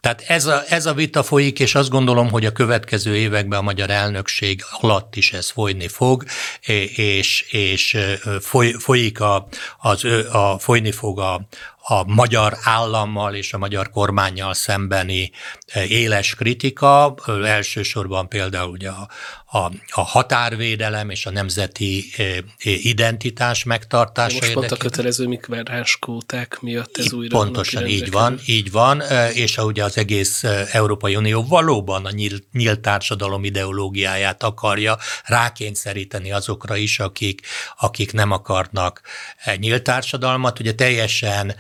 [0.01, 3.63] Tehát ez a, ez a vita folyik, és azt gondolom, hogy a következő években a
[3.63, 6.25] magyar elnökség alatt is ez folyni fog,
[6.97, 7.99] és, és
[8.41, 9.49] foly, folyik a,
[9.79, 11.47] az, a, folyni fog a,
[11.89, 15.31] a magyar állammal és a magyar kormányjal szembeni
[15.75, 19.09] éles kritika, elsősorban például ugye a,
[19.51, 22.37] a, a határvédelem és a nemzeti eh,
[22.85, 24.39] identitás megtartása.
[24.41, 27.39] Most pont a kötelező migránskóták miatt ez újra.
[27.39, 32.45] Pontosan így van, így van, eh, és ugye az egész Európai Unió valóban a nyílt,
[32.53, 37.41] nyílt társadalom ideológiáját akarja rákényszeríteni azokra is, akik,
[37.79, 39.01] akik nem akarnak
[39.57, 40.61] nyílt társadalmat.
[40.61, 41.55] Ugye teljesen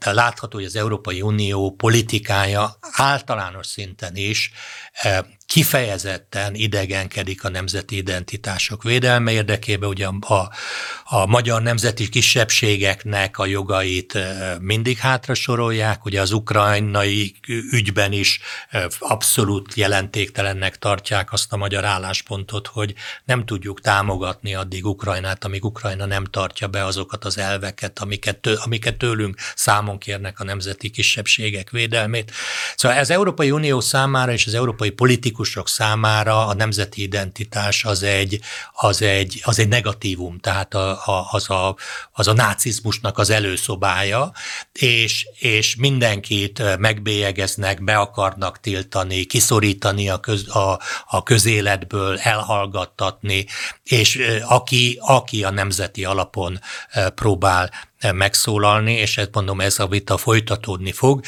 [0.00, 2.76] látható, hogy az Európai Unió politikája
[3.32, 4.50] általános szinten is
[5.52, 10.50] kifejezetten idegenkedik a nemzeti identitások védelme érdekében, ugye a,
[11.04, 14.18] a magyar nemzeti kisebbségeknek a jogait
[14.60, 17.34] mindig hátra sorolják, ugye az ukrajnai
[17.70, 18.40] ügyben is
[18.98, 26.06] abszolút jelentéktelennek tartják azt a magyar álláspontot, hogy nem tudjuk támogatni addig Ukrajnát, amíg Ukrajna
[26.06, 31.70] nem tartja be azokat az elveket, amiket, tő, amiket tőlünk számon kérnek a nemzeti kisebbségek
[31.70, 32.32] védelmét.
[32.76, 38.02] Szóval az Európai Unió számára és az európai politikus politikusok számára a nemzeti identitás az
[38.02, 38.40] egy,
[38.72, 41.76] az egy, az egy negatívum, tehát a, a, az, a,
[42.12, 44.32] az a nácizmusnak az előszobája,
[44.72, 53.46] és, és mindenkit megbélyegeznek, be akarnak tiltani, kiszorítani a, köz, a, a közéletből, elhallgattatni,
[53.84, 56.60] és aki, aki a nemzeti alapon
[57.14, 57.70] próbál
[58.14, 61.20] megszólalni, és ezt mondom, ez a vita folytatódni fog.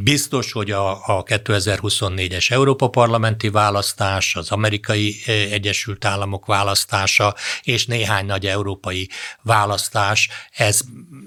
[0.00, 8.26] Biztos, hogy a, a 2024-es Európa parlamenti választás, az amerikai Egyesült Államok választása, és néhány
[8.26, 9.08] nagy európai
[9.42, 10.80] választás, ez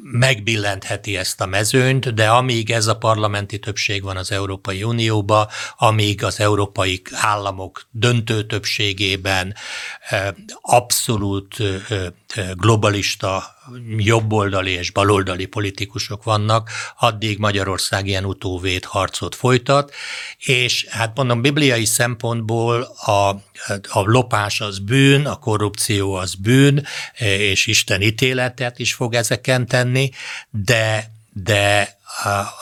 [0.04, 6.24] megbillentheti ezt a mezőnyt, de amíg ez a parlamenti többség van az Európai Unióba, amíg
[6.24, 9.56] az európai államok döntő többségében
[10.62, 11.58] abszolút
[12.54, 13.44] globalista
[13.98, 16.70] jobboldali és baloldali politikusok vannak,
[17.00, 19.94] addig Magyarország ilyen utóvét harcot folytat,
[20.38, 23.30] és hát mondom, bibliai szempontból a,
[23.90, 26.86] a lopás az bűn, a korrupció az bűn,
[27.18, 30.10] és Isten ítéletet is fog ezeken tenni,
[30.50, 32.00] de de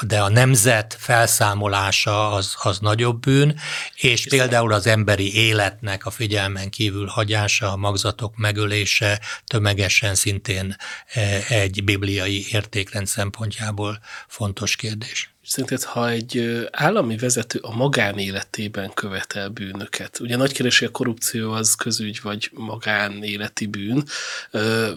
[0.01, 3.59] de a nemzet felszámolása az, az nagyobb bűn,
[3.95, 10.75] és például az emberi életnek a figyelmen kívül hagyása, a magzatok megölése tömegesen szintén
[11.07, 15.33] e, egy bibliai értékrend szempontjából fontos kérdés.
[15.49, 21.75] Szerinted, ha egy állami vezető a magánéletében követel bűnöket, ugye nagy kérdés, a korrupció az
[21.75, 24.03] közügy vagy magánéleti bűn,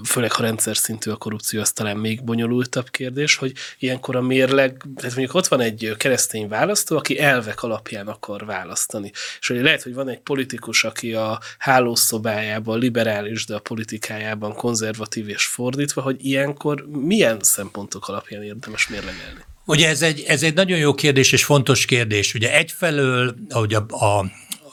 [0.05, 4.83] főleg ha rendszer szintű a korrupció, az talán még bonyolultabb kérdés, hogy ilyenkor a mérleg,
[4.97, 9.12] tehát mondjuk ott van egy keresztény választó, aki elvek alapján akar választani.
[9.41, 15.29] És hogy lehet, hogy van egy politikus, aki a hálószobájában liberális, de a politikájában konzervatív
[15.29, 19.45] és fordítva, hogy ilyenkor milyen szempontok alapján érdemes mérlegelni?
[19.64, 22.35] Ugye ez egy, ez egy nagyon jó kérdés és fontos kérdés.
[22.35, 24.25] Ugye egyfelől, ahogy a, a,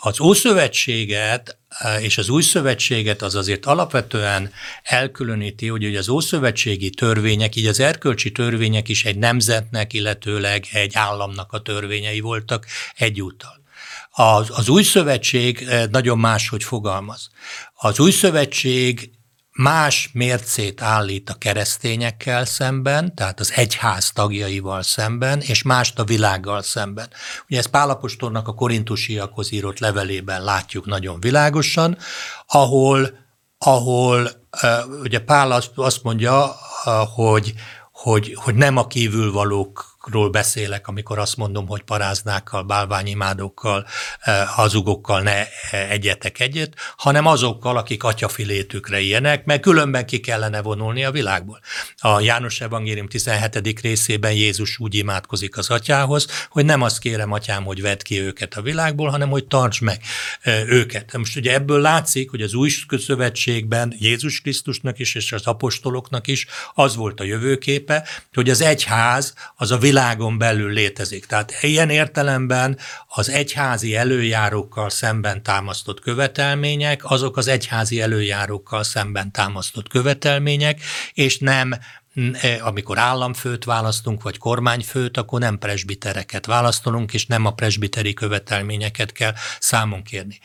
[0.01, 4.51] az Ószövetséget eh, és az új szövetséget az azért alapvetően
[4.83, 11.53] elkülöníti, hogy az ószövetségi törvények, így az erkölcsi törvények is egy nemzetnek, illetőleg egy államnak
[11.53, 13.57] a törvényei voltak egyúttal.
[14.11, 17.29] Az, az új szövetség eh, nagyon máshogy fogalmaz.
[17.73, 19.11] Az új szövetség
[19.61, 26.61] más mércét állít a keresztényekkel szemben, tehát az egyház tagjaival szemben, és mást a világgal
[26.61, 27.09] szemben.
[27.49, 31.97] Ugye ezt Pálapostolnak a korintusiakhoz írott levelében látjuk nagyon világosan,
[32.47, 33.09] ahol,
[33.57, 34.29] ahol
[35.01, 36.55] ugye Pál azt mondja,
[37.15, 37.53] hogy,
[37.91, 43.87] hogy, hogy nem a kívülvalók ról beszélek, amikor azt mondom, hogy paráznákkal, bálványimádókkal,
[44.19, 45.47] eh, hazugokkal ne eh,
[45.91, 51.59] egyetek egyet, hanem azokkal, akik atyafilétükre ilyenek, mert különben ki kellene vonulni a világból.
[51.97, 53.81] A János Evangélium 17.
[53.81, 58.53] részében Jézus úgy imádkozik az atyához, hogy nem azt kérem, atyám, hogy vedd ki őket
[58.55, 60.01] a világból, hanem hogy tarts meg
[60.41, 61.17] eh, őket.
[61.17, 66.47] Most ugye ebből látszik, hogy az új szövetségben Jézus Krisztusnak is és az apostoloknak is
[66.73, 71.25] az volt a jövőképe, hogy az egyház az a világon belül létezik.
[71.25, 79.87] Tehát ilyen értelemben az egyházi előjárókkal szemben támasztott követelmények, azok az egyházi előjárókkal szemben támasztott
[79.87, 80.81] követelmények,
[81.13, 81.73] és nem
[82.41, 89.11] e, amikor államfőt választunk, vagy kormányfőt, akkor nem presbitereket választunk, és nem a presbiteri követelményeket
[89.11, 90.39] kell számon kérni.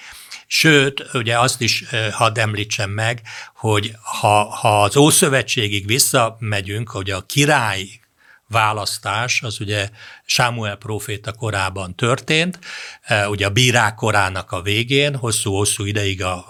[0.46, 3.22] Sőt, ugye azt is e, hadd említsem meg,
[3.54, 8.04] hogy ha, ha az Ószövetségig visszamegyünk, hogy a király
[8.48, 9.88] választás, az ugye
[10.24, 12.59] Sámuel proféta korában történt,
[13.02, 16.46] e, ugye a bírák korának a végén, hosszú-hosszú ideig a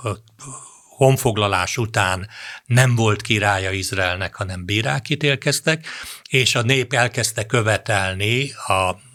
[0.97, 2.29] honfoglalás után
[2.67, 5.87] nem volt királya Izraelnek, hanem bírák ítélkeztek,
[6.29, 8.73] és a nép elkezdte követelni a,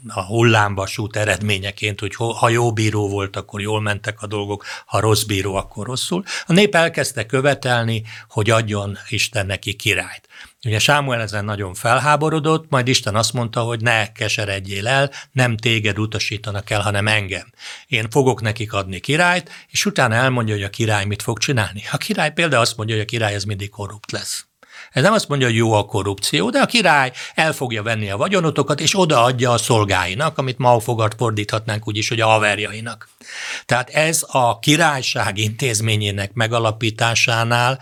[0.08, 5.24] a hullámvasút eredményeként, hogy ha jó bíró volt, akkor jól mentek a dolgok, ha rossz
[5.24, 6.24] bíró, akkor rosszul.
[6.46, 10.28] A nép elkezdte követelni, hogy adjon Isten neki királyt.
[10.66, 16.00] Ugye Sámuel ezen nagyon felháborodott, majd Isten azt mondta, hogy ne keseredjél el, nem téged
[16.00, 17.52] utasítanak el, hanem engem.
[17.88, 21.84] Én fogok nekik adni királyt, és utána elmondja, hogy a király mit fog csinálni.
[21.92, 24.48] A király például azt mondja, hogy a király ez mindig korrupt lesz.
[24.92, 28.18] Ez nem azt mondja, hogy jó a korrupció, de a király el fogja venni a
[28.18, 33.10] vagyonotokat, és odaadja a szolgáinak, amit ma fogart fordíthatnánk úgy is, hogy a haverjainak.
[33.66, 37.80] Tehát ez a királyság intézményének megalapításánál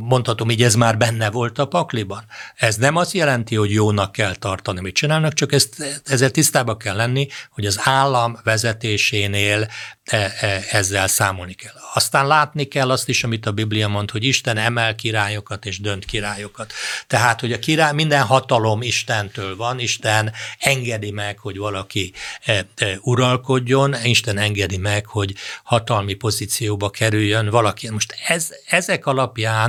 [0.00, 2.24] mondhatom így, ez már benne volt a pakliban.
[2.54, 6.96] Ez nem azt jelenti, hogy jónak kell tartani, mit csinálnak, csak ezt, ezzel tisztába kell
[6.96, 9.68] lenni, hogy az állam vezetésénél
[10.04, 11.72] e, e, ezzel számolni kell.
[11.94, 16.04] Aztán látni kell azt is, amit a Biblia mond, hogy Isten emel királyokat és dönt
[16.04, 16.72] királyokat.
[17.06, 22.12] Tehát, hogy a király, minden hatalom Istentől van, Isten engedi meg, hogy valaki
[22.44, 22.66] e,
[23.00, 27.90] uralkodjon, Isten engedi meg, hogy hatalmi pozícióba kerüljön valaki.
[27.90, 29.67] Most ez, ezek alapján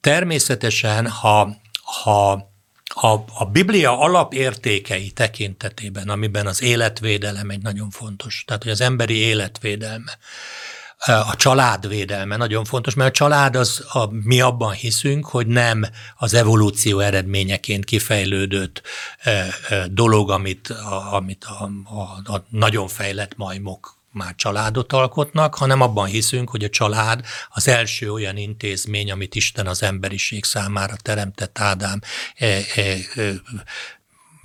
[0.00, 1.56] természetesen, ha,
[2.02, 2.32] ha
[2.94, 9.14] a, a Biblia alapértékei tekintetében, amiben az életvédelem egy nagyon fontos, tehát hogy az emberi
[9.14, 10.18] életvédelme,
[11.06, 16.34] a családvédelme nagyon fontos, mert a család az, a, mi abban hiszünk, hogy nem az
[16.34, 18.82] evolúció eredményeként kifejlődött
[19.18, 25.54] e, e, dolog, amit, a, amit a, a, a nagyon fejlett majmok már családot alkotnak,
[25.54, 30.96] hanem abban hiszünk, hogy a család az első olyan intézmény, amit Isten az emberiség számára
[30.96, 32.00] teremtett Ádám
[32.36, 32.62] e, e,
[33.14, 33.32] e,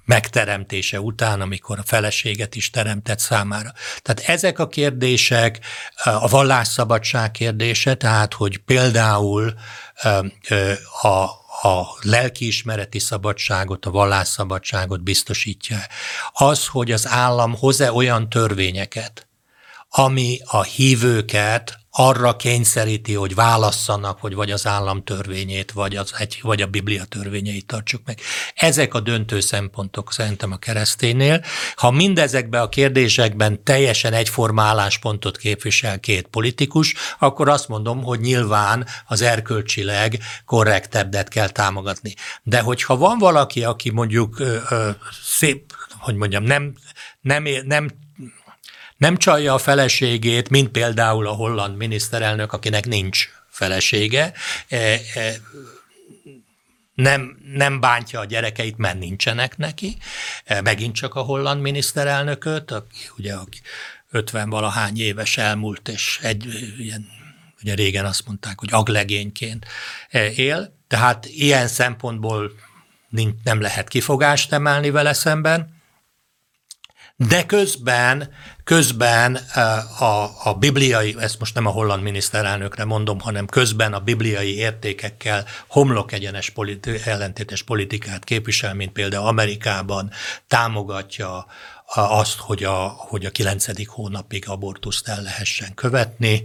[0.05, 3.73] megteremtése után, amikor a feleséget is teremtett számára.
[4.01, 5.59] Tehát ezek a kérdések,
[6.03, 9.53] a vallásszabadság kérdése, tehát hogy például
[11.01, 11.07] a,
[11.67, 15.77] a lelkiismereti szabadságot, a vallásszabadságot biztosítja.
[16.31, 19.27] Az, hogy az állam hoz-e olyan törvényeket,
[19.93, 26.61] ami a hívőket arra kényszeríti, hogy válasszanak, hogy vagy az állam törvényét, vagy, az vagy
[26.61, 28.19] a Biblia törvényeit tartsuk meg.
[28.55, 31.43] Ezek a döntő szempontok szerintem a kereszténynél.
[31.75, 38.87] Ha mindezekben a kérdésekben teljesen egyforma álláspontot képvisel két politikus, akkor azt mondom, hogy nyilván
[39.07, 42.13] az erkölcsileg korrektebbet kell támogatni.
[42.43, 44.89] De hogyha van valaki, aki mondjuk ö, ö,
[45.23, 46.73] szép, hogy mondjam, nem,
[47.21, 47.89] nem, nem
[49.01, 54.33] nem csalja a feleségét, mint például a holland miniszterelnök, akinek nincs felesége,
[54.67, 54.77] e,
[55.15, 55.35] e,
[56.93, 59.97] nem, nem bántja a gyerekeit, mert nincsenek neki.
[60.43, 63.61] E, megint csak a holland miniszterelnököt, aki ugye aki
[64.11, 66.45] 50 valahány éves elmúlt, és egy
[66.77, 67.07] ilyen,
[67.61, 69.65] ugye régen azt mondták, hogy aglegényként
[70.35, 70.77] él.
[70.87, 72.51] Tehát ilyen szempontból
[73.43, 75.79] nem lehet kifogást emelni vele szemben
[77.27, 78.33] de közben,
[78.63, 83.99] közben eh, a, a bibliai, ezt most nem a holland miniszterelnökre mondom, hanem közben a
[83.99, 90.11] bibliai értékekkel homlok egyenes politi- ellentétes politikát képvisel, mint például Amerikában
[90.47, 91.45] támogatja
[91.93, 96.43] azt, hogy a, hogy a kilencedik hónapig abortuszt el lehessen követni.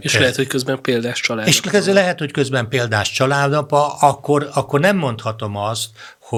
[0.00, 1.46] És lehet, hogy közben példás család.
[1.46, 5.88] És lehet, hogy közben példás családapa, akkor, akkor nem mondhatom azt,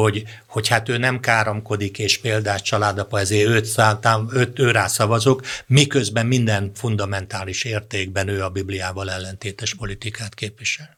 [0.00, 4.86] hogy, hogy hát ő nem káromkodik és példás családapa, ezért őt, szálltám, őt, ő rá
[4.86, 10.96] szavazok, miközben minden fundamentális értékben ő a Bibliával ellentétes politikát képvisel.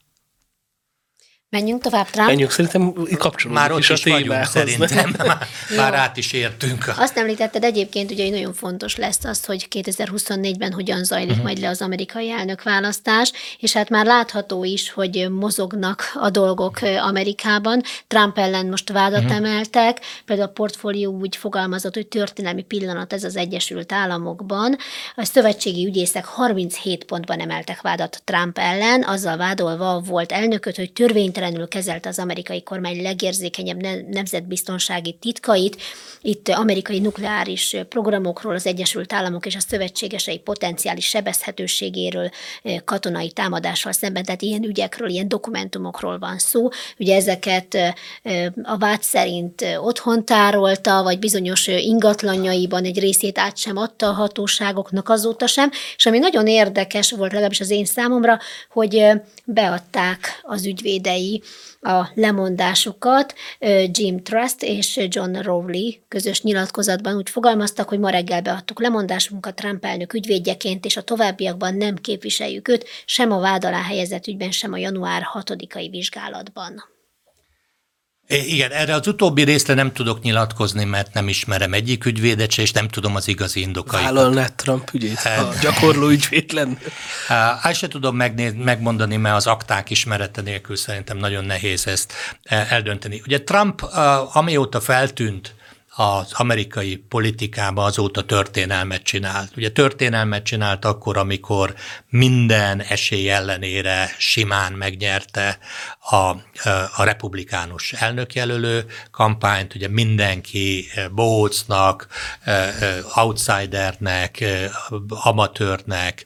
[1.50, 2.28] Menjünk tovább, Trump.
[2.28, 5.14] Menjünk, szerintem kapcsolódunk Már ott is, is vagyunk, szerintem.
[5.26, 5.46] Már,
[5.76, 6.92] már át is értünk.
[6.96, 11.44] Azt említetted egyébként, ugye, hogy nagyon fontos lesz az, hogy 2024-ben hogyan zajlik uh-huh.
[11.44, 17.82] majd le az amerikai elnökválasztás, és hát már látható is, hogy mozognak a dolgok Amerikában.
[18.06, 19.36] Trump ellen most vádat uh-huh.
[19.36, 24.76] emeltek, például a portfólió úgy fogalmazott, hogy történelmi pillanat ez az Egyesült Államokban.
[25.14, 31.36] A szövetségi ügyészek 37 pontban emeltek vádat Trump ellen, azzal vádolva volt elnököt, hogy törvényt
[31.38, 33.80] törvénytelenül kezelte az amerikai kormány legérzékenyebb
[34.10, 35.76] nemzetbiztonsági titkait.
[36.22, 42.30] Itt amerikai nukleáris programokról, az Egyesült Államok és a szövetségesei potenciális sebezhetőségéről,
[42.84, 46.68] katonai támadással szemben, tehát ilyen ügyekről, ilyen dokumentumokról van szó.
[46.98, 47.76] Ugye ezeket
[48.62, 55.08] a vád szerint otthon tárolta, vagy bizonyos ingatlanjaiban egy részét át sem adta a hatóságoknak
[55.08, 58.38] azóta sem, és ami nagyon érdekes volt legalábbis az én számomra,
[58.70, 59.06] hogy
[59.44, 61.27] beadták az ügyvédei
[61.80, 63.34] a lemondásukat.
[63.90, 69.84] Jim Trust és John Rowley közös nyilatkozatban úgy fogalmaztak, hogy ma reggel beadtuk lemondásunkat Trump
[69.84, 74.72] elnök ügyvédjeként, és a továbbiakban nem képviseljük őt, sem a vád alá helyezett ügyben, sem
[74.72, 76.96] a január 6-ai vizsgálatban.
[78.28, 82.72] Igen, erre az utóbbi részre nem tudok nyilatkozni, mert nem ismerem egyik ügyvédet se, és
[82.72, 84.04] nem tudom az igazi indokait.
[84.04, 86.78] Vállalná Trump ügyét, ha hát- gyakorló ügyvéd lenne?
[87.62, 92.12] Ezt se tudom megnéz, megmondani, mert az akták ismerete nélkül szerintem nagyon nehéz ezt
[92.44, 93.22] eldönteni.
[93.26, 93.82] Ugye Trump,
[94.32, 95.54] amióta feltűnt,
[96.00, 99.56] az amerikai politikába azóta történelmet csinált.
[99.56, 101.74] Ugye történelmet csinált akkor, amikor
[102.08, 105.58] minden esély ellenére simán megnyerte
[106.10, 106.36] a,
[106.96, 112.06] a republikánus elnökjelölő kampányt, ugye mindenki bohócnak,
[113.14, 114.44] outsidernek,
[115.08, 116.24] amatőrnek,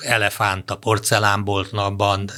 [0.00, 2.30] elefánta porcelánboltban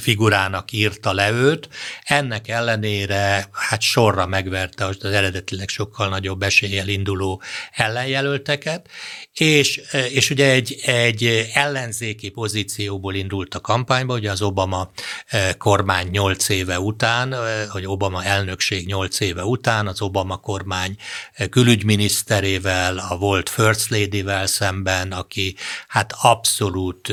[0.00, 1.68] figurának írta le őt.
[2.02, 8.88] Ennek ellenére hát sorra megverte az eredetileg sokkal nagyobb eséllyel induló ellenjelölteket,
[9.32, 9.80] és,
[10.10, 14.90] és ugye egy, egy ellenzéki pozícióból indult a kampányba, ugye az Obama
[15.26, 17.34] eh, kormány 8 éve után,
[17.68, 20.96] hogy Obama elnökség 8 éve után, az Obama kormány
[21.50, 25.56] külügyminiszterével, a volt First Lady-vel szemben, aki
[25.88, 27.12] hát abszolút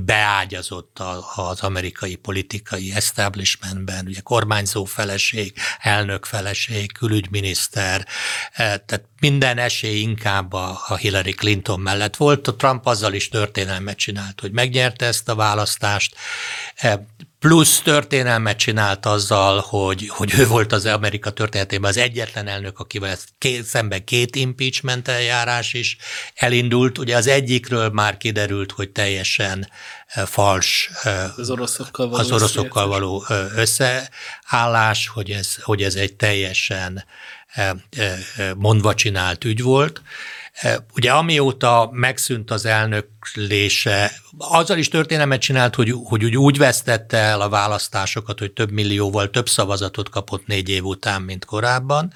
[0.00, 0.98] beágyazott
[1.34, 8.06] az amerikai politikai establishmentben, ugye kormányzó feleség, elnök feleség, külügyminiszter, miniszter,
[8.52, 12.48] eh, tehát minden esély inkább a Hillary Clinton mellett volt.
[12.48, 16.14] A Trump azzal is történelmet csinált, hogy megnyerte ezt a választást,
[17.40, 23.16] plusz történelmet csinált azzal, hogy, hogy ő volt az Amerika történetében az egyetlen elnök, akivel
[23.38, 25.96] két, szemben két impeachment eljárás is
[26.34, 26.98] elindult.
[26.98, 29.68] Ugye az egyikről már kiderült, hogy teljesen
[30.06, 30.90] eh, fals
[31.36, 33.24] az oroszokkal való, az oroszokkal való
[33.54, 37.04] összeállás, hogy ez, hogy ez egy teljesen
[38.56, 40.02] mondva csinált ügy volt,
[40.96, 47.40] Ugye amióta megszűnt az elnöklése, azzal is történelmet csinált, hogy, hogy úgy, úgy vesztette el
[47.40, 52.12] a választásokat, hogy több millióval több szavazatot kapott négy év után, mint korábban.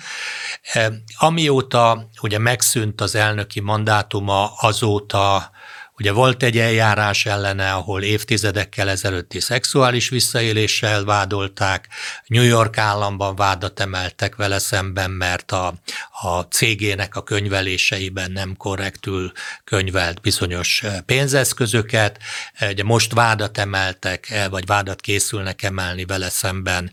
[1.19, 5.51] Amióta ugye megszűnt az elnöki mandátuma, azóta
[5.99, 11.89] Ugye volt egy eljárás ellene, ahol évtizedekkel ezelőtti szexuális visszaéléssel vádolták,
[12.27, 15.75] New York államban vádat emeltek vele szemben, mert a,
[16.23, 19.33] a cégének a könyveléseiben nem korrektül
[19.65, 22.19] könyvelt bizonyos pénzeszközöket.
[22.61, 26.93] Ugye most vádat emeltek, vagy vádat készülnek emelni vele szemben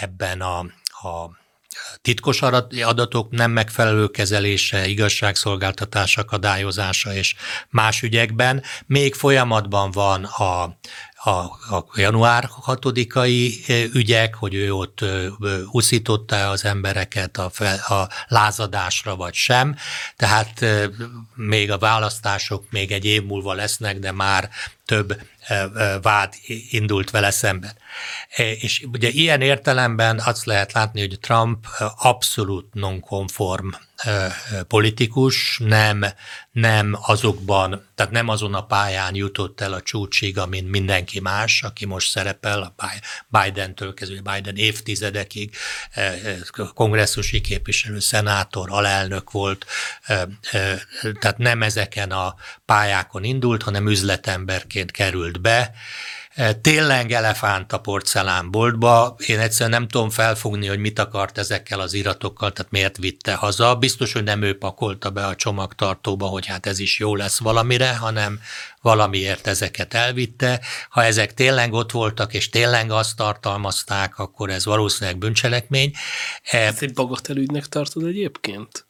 [0.00, 1.44] ebben a, a
[2.02, 2.42] titkos
[2.82, 7.34] adatok nem megfelelő kezelése, igazságszolgáltatás akadályozása és
[7.70, 8.62] más ügyekben.
[8.86, 10.62] Még folyamatban van a,
[11.30, 11.30] a,
[11.76, 15.04] a január 6-ai ügyek, hogy ő ott
[15.70, 19.76] uszította az embereket a, fel, a lázadásra, vagy sem.
[20.16, 20.64] Tehát
[21.34, 24.50] még a választások még egy év múlva lesznek, de már
[24.84, 25.20] több
[26.02, 26.34] vád
[26.70, 27.72] indult vele szemben.
[28.36, 31.66] És ugye ilyen értelemben azt lehet látni, hogy Trump
[31.96, 33.68] abszolút nonkonform
[34.68, 36.04] politikus, nem,
[36.52, 41.86] nem azokban, tehát nem azon a pályán jutott el a csúcsig, mint mindenki más, aki
[41.86, 42.84] most szerepel, a
[43.28, 45.56] Biden-től kezdve, Biden évtizedekig
[46.74, 49.66] kongresszusi képviselő, szenátor, alelnök volt,
[51.20, 52.34] tehát nem ezeken a
[52.64, 55.74] pályákon indult, hanem üzletemberként került be,
[56.60, 59.16] tényleg elefánt a porcelánboltba.
[59.26, 63.74] Én egyszerűen nem tudom felfogni, hogy mit akart ezekkel az iratokkal, tehát miért vitte haza.
[63.74, 67.96] Biztos, hogy nem ő pakolta be a csomagtartóba, hogy hát ez is jó lesz valamire,
[67.96, 68.40] hanem
[68.80, 70.60] valamiért ezeket elvitte.
[70.88, 75.92] Ha ezek tényleg ott voltak, és tényleg azt tartalmazták, akkor ez valószínűleg bűncselekmény.
[76.42, 78.85] Eh, Ezt egy bagatelügynek tartod egyébként?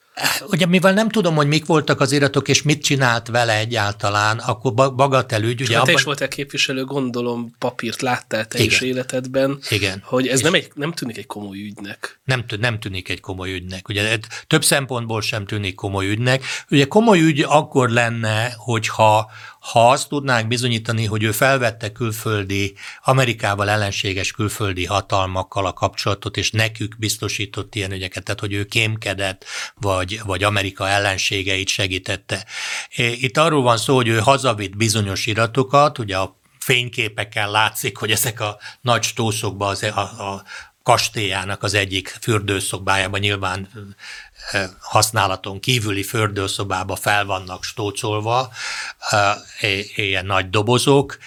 [0.47, 4.75] Ugye mivel nem tudom, hogy mik voltak az iratok, és mit csinált vele egyáltalán, akkor
[4.75, 5.63] bagatelügy.
[5.63, 5.87] Ugye abban...
[5.87, 8.71] te is voltál képviselő, gondolom papírt láttál te Igen.
[8.71, 10.03] is életedben, Igen.
[10.05, 12.21] hogy ez nem, egy, nem tűnik egy komoly ügynek.
[12.25, 13.89] Nem, nem tűnik egy komoly ügynek.
[13.89, 16.45] Ugye több szempontból sem tűnik komoly ügynek.
[16.71, 19.31] Ugye komoly ügy akkor lenne, hogyha
[19.73, 26.51] ha azt tudnánk bizonyítani, hogy ő felvette külföldi, Amerikával ellenséges külföldi hatalmakkal a kapcsolatot, és
[26.51, 29.45] nekük biztosított ilyen ügyeket, tehát hogy ő kémkedett,
[29.75, 32.47] vagy, vagy Amerika ellenségeit segítette.
[32.97, 38.41] Itt arról van szó, hogy ő hazavitt bizonyos iratokat, ugye a fényképeken látszik, hogy ezek
[38.41, 40.43] a nagy stószokban az, a, a
[40.87, 43.69] kastélyának az egyik fürdőszobájában nyilván
[44.81, 48.53] használaton kívüli fördőszobába fel vannak stócolva
[49.97, 51.19] ilyen nagy dobozok,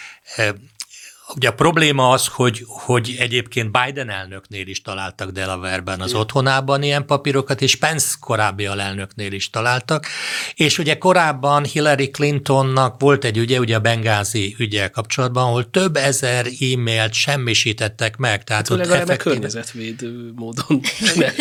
[1.35, 7.05] Ugye a probléma az, hogy, hogy egyébként Biden elnöknél is találtak Delaware-ben az otthonában ilyen
[7.05, 10.07] papírokat, és Pence korábbi alelnöknél is találtak,
[10.55, 15.95] és ugye korábban Hillary Clintonnak volt egy ügye, ugye a Bengázi ügyel kapcsolatban, ahol több
[15.95, 18.43] ezer e-mailt semmisítettek meg.
[18.43, 19.17] Tehát hát, ott effektív...
[19.17, 20.81] környezetvédő módon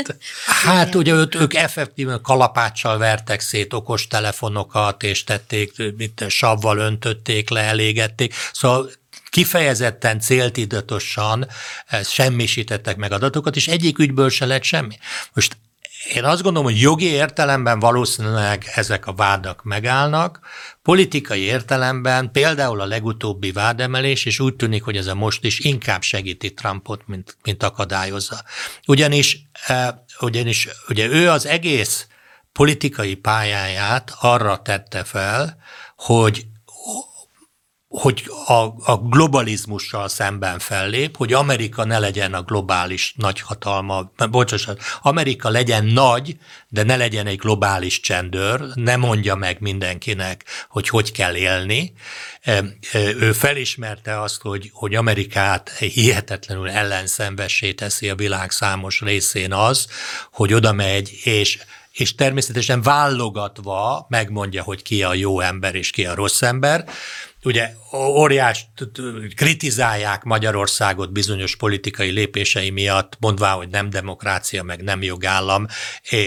[0.64, 7.60] Hát ugye őt, ők effektíven kalapáccsal vertek szét okostelefonokat, és tették, mit, savval öntötték le,
[7.60, 8.34] elégették.
[8.52, 8.90] Szóval
[9.38, 11.46] kifejezetten céltidatosan
[11.86, 14.98] eh, semmisítettek meg adatokat, és egyik ügyből se lett semmi.
[15.32, 15.56] Most
[16.12, 20.40] én azt gondolom, hogy jogi értelemben valószínűleg ezek a vádak megállnak,
[20.82, 26.02] politikai értelemben például a legutóbbi vádemelés, és úgy tűnik, hogy ez a most is inkább
[26.02, 28.42] segíti Trumpot, mint, mint akadályozza.
[28.86, 29.88] Ugyanis, eh,
[30.20, 32.06] ugyanis ugye ő az egész
[32.52, 35.56] politikai pályáját arra tette fel,
[35.96, 36.46] hogy
[37.88, 38.52] hogy a,
[38.92, 46.36] a globalizmussal szemben fellép, hogy Amerika ne legyen a globális nagyhatalma, bocsánat, Amerika legyen nagy,
[46.68, 51.92] de ne legyen egy globális csendőr, ne mondja meg mindenkinek, hogy hogy kell élni.
[52.94, 59.86] Ő felismerte azt, hogy, hogy Amerikát hihetetlenül ellenszenvessé teszi a világ számos részén az,
[60.32, 61.58] hogy oda megy, és
[61.98, 66.84] és természetesen vállogatva megmondja, hogy ki a jó ember és ki a rossz ember,
[67.44, 68.66] ugye óriás
[69.36, 75.66] kritizálják Magyarországot bizonyos politikai lépései miatt, mondvá, hogy nem demokrácia, meg nem jogállam,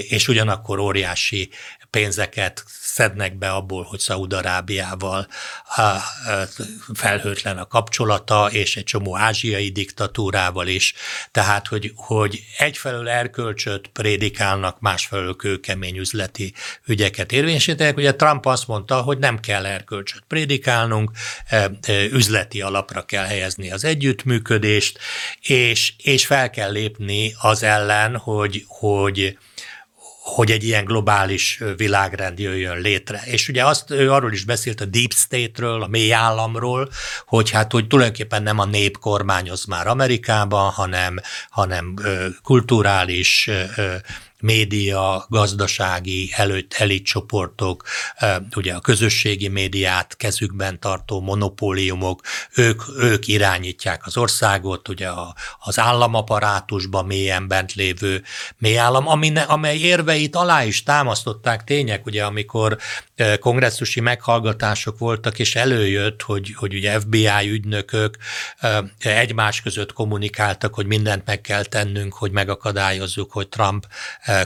[0.10, 1.50] és ugyanakkor óriási
[1.90, 5.28] pénzeket szednek be abból, hogy Szaúd-Arábiával
[6.94, 10.94] felhőtlen a kapcsolata, és egy csomó ázsiai diktatúrával is.
[11.32, 16.54] Tehát, hogy, hogy egyfelől erkölcsöt prédikálnak, másfelől kőkemény üzleti
[16.86, 17.98] ügyeket érvényesítenek.
[17.98, 21.12] Ugye Trump azt mondta, hogy nem kell erkölcsöt prédikálnunk,
[22.12, 25.00] üzleti alapra kell helyezni az együttműködést,
[25.42, 29.38] és, és fel kell lépni az ellen, hogy, hogy
[30.22, 33.22] hogy egy ilyen globális világrend jöjjön létre.
[33.26, 36.90] És ugye azt ő arról is beszélt a deep state-ről, a mély államról,
[37.26, 41.20] hogy hát hogy tulajdonképpen nem a nép kormányoz már Amerikában, hanem,
[41.50, 41.94] hanem
[42.44, 43.50] kulturális
[44.42, 47.84] média, gazdasági előtt elitcsoportok,
[48.56, 52.22] ugye a közösségi médiát kezükben tartó monopóliumok,
[52.56, 55.10] ők, ők irányítják az országot, ugye
[55.60, 58.24] az államaparátusban mélyen bent lévő
[58.58, 59.08] mélyállam,
[59.48, 62.78] amely érveit alá is támasztották tények, ugye amikor
[63.40, 68.18] kongresszusi meghallgatások voltak, és előjött, hogy, hogy ugye FBI ügynökök
[69.00, 73.88] egymás között kommunikáltak, hogy mindent meg kell tennünk, hogy megakadályozzuk, hogy Trump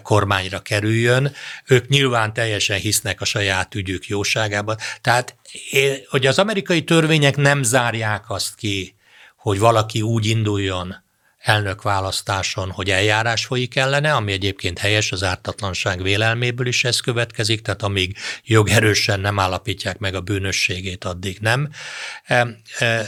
[0.01, 1.33] kormányra kerüljön.
[1.65, 4.75] Ők nyilván teljesen hisznek a saját ügyük jóságában.
[5.01, 5.35] Tehát,
[6.09, 8.95] hogy az amerikai törvények nem zárják azt ki,
[9.35, 11.04] hogy valaki úgy induljon,
[11.45, 17.83] elnökválasztáson, hogy eljárás folyik ellene, ami egyébként helyes az ártatlanság vélelméből is ez következik, tehát
[17.83, 21.69] amíg jogerősen nem állapítják meg a bűnösségét, addig nem.
[22.23, 22.47] E,
[22.79, 23.07] e,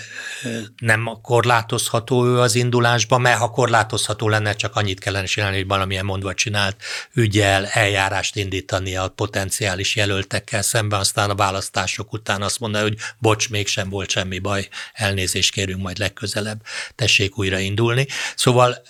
[0.77, 6.05] nem korlátozható ő az indulásba, mert ha korlátozható lenne, csak annyit kellene csinálni, hogy valamilyen
[6.05, 6.83] mondva csinált
[7.13, 13.49] ügyel eljárást indítani a potenciális jelöltekkel szemben, aztán a választások után azt mondani, hogy bocs,
[13.49, 16.61] mégsem volt semmi baj, elnézést kérünk majd legközelebb,
[16.95, 18.07] tessék újra indulni.
[18.35, 18.81] Szóval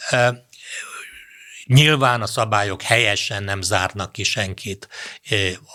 [1.67, 4.87] Nyilván a szabályok helyesen nem zárnak ki senkit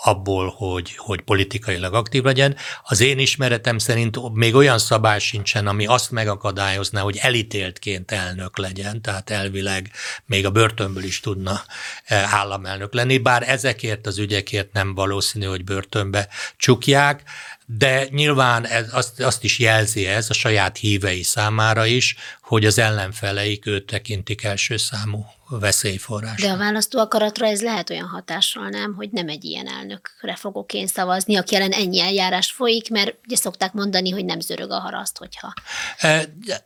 [0.03, 2.55] abból, hogy, hogy politikailag aktív legyen.
[2.83, 9.01] Az én ismeretem szerint még olyan szabály sincsen, ami azt megakadályozna, hogy elítéltként elnök legyen,
[9.01, 9.91] tehát elvileg
[10.25, 11.61] még a börtönből is tudna
[12.07, 17.23] államelnök lenni, bár ezekért az ügyekért nem valószínű, hogy börtönbe csukják
[17.65, 22.77] de nyilván ez, azt, azt is jelzi ez a saját hívei számára is, hogy az
[22.77, 25.25] ellenfeleik őt tekintik első számú
[25.59, 26.41] veszélyforrás.
[26.41, 30.73] De a választó akaratra ez lehet olyan hatással, nem, hogy nem egy ilyen elnökre fogok
[30.73, 34.79] én szavazni, aki ellen ennyi eljárás folyik, mert ugye szokták mondani, hogy nem zörög a
[34.79, 35.53] haraszt, hogyha...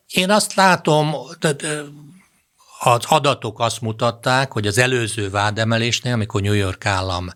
[0.08, 1.16] Én azt látom,
[2.80, 7.30] az adatok azt mutatták, hogy az előző vádemelésnél, amikor New York állam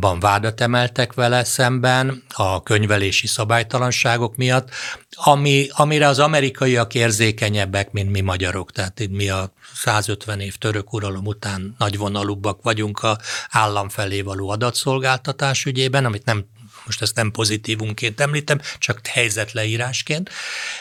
[0.00, 4.70] ban vádat emeltek vele szemben a könyvelési szabálytalanságok miatt,
[5.10, 8.72] ami, amire az amerikaiak érzékenyebbek, mint mi magyarok.
[8.72, 13.18] Tehát mi a 150 év török uralom után nagyvonalúbbak vagyunk a
[13.50, 16.44] állam felé való adatszolgáltatás ügyében, amit nem
[16.90, 20.30] most ezt nem pozitívunként említem, csak helyzetleírásként.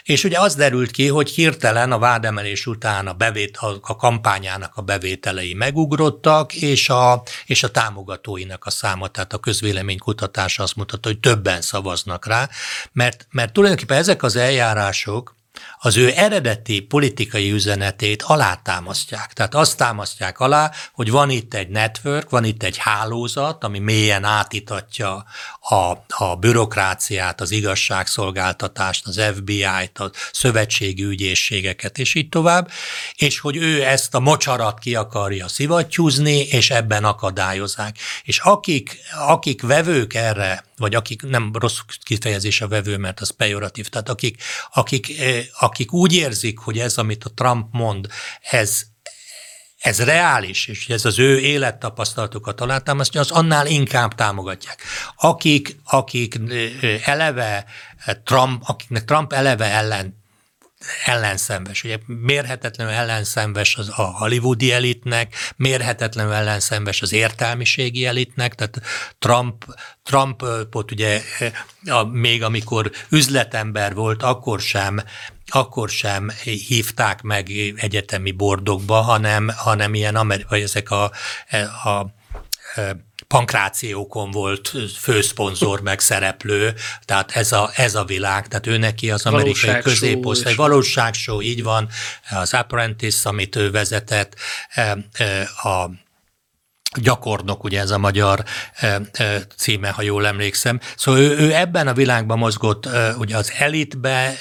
[0.03, 4.82] És ugye az derült ki, hogy hirtelen a vádemelés után a, bevét, a, kampányának a
[4.82, 11.20] bevételei megugrottak, és a, és a támogatóinak a száma, tehát a közvéleménykutatás azt mutatta, hogy
[11.20, 12.49] többen szavaznak rá,
[12.91, 15.38] mert, mert tulajdonképpen ezek az eljárások,
[15.80, 19.34] az ő eredeti politikai üzenetét alátámasztják.
[19.34, 24.24] Tehát azt támasztják alá, hogy van itt egy network, van itt egy hálózat, ami mélyen
[24.24, 25.26] átitatja
[25.70, 32.72] a, a bürokráciát, az igazságszolgáltatást, az FBI-t, a szövetségi ügyészségeket, és így tovább,
[33.15, 37.97] és hogy ő ezt a mocsarat ki akarja szivattyúzni, és ebben akadályozák.
[38.24, 38.97] És akik,
[39.28, 44.43] akik vevők erre vagy akik, nem rossz kifejezés a vevő, mert az pejoratív, tehát akik,
[44.74, 48.07] akik, eh, akik úgy érzik, hogy ez, amit a Trump mond,
[48.41, 48.82] ez,
[49.80, 54.82] ez reális, és ez az ő élettapasztalatokat alátámasztja, az annál inkább támogatják.
[55.15, 56.39] Akik, akik
[57.05, 57.65] eleve
[58.23, 60.17] Trump, akiknek Trump eleve ellen
[61.05, 61.84] ellenszenves.
[61.84, 68.82] Ugye mérhetetlenül ellenszenves az a hollywoodi elitnek, mérhetetlenül ellenszenves az értelmiségi elitnek, tehát
[69.19, 69.65] Trump,
[70.03, 71.21] Trumpot ugye
[71.86, 75.01] a, még amikor üzletember volt, akkor sem
[75.49, 81.11] akkor sem hívták meg egyetemi bordokba, hanem, hanem ilyen amerikai, ezek a,
[81.83, 82.13] a, a
[83.27, 86.73] pankrációkon volt főszponzor, meg szereplő,
[87.05, 91.89] tehát ez a, ez a világ, tehát ő neki az amerikai középosztály, valóságshow, így van,
[92.29, 94.35] az Apprentice, amit ő vezetett,
[94.69, 95.89] e, e, a
[97.01, 98.43] gyakornok, ugye ez a magyar
[99.57, 100.79] címe, ha jól emlékszem.
[100.95, 104.35] Szóval ő, ő ebben a világban mozgott, ugye az elitbe,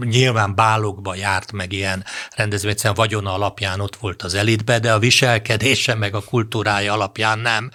[0.00, 2.04] nyilván bálokba járt meg ilyen
[2.36, 7.38] rendezvény, egyszerűen vagyona alapján ott volt az elitbe, de a viselkedése meg a kultúrája alapján
[7.38, 7.70] nem.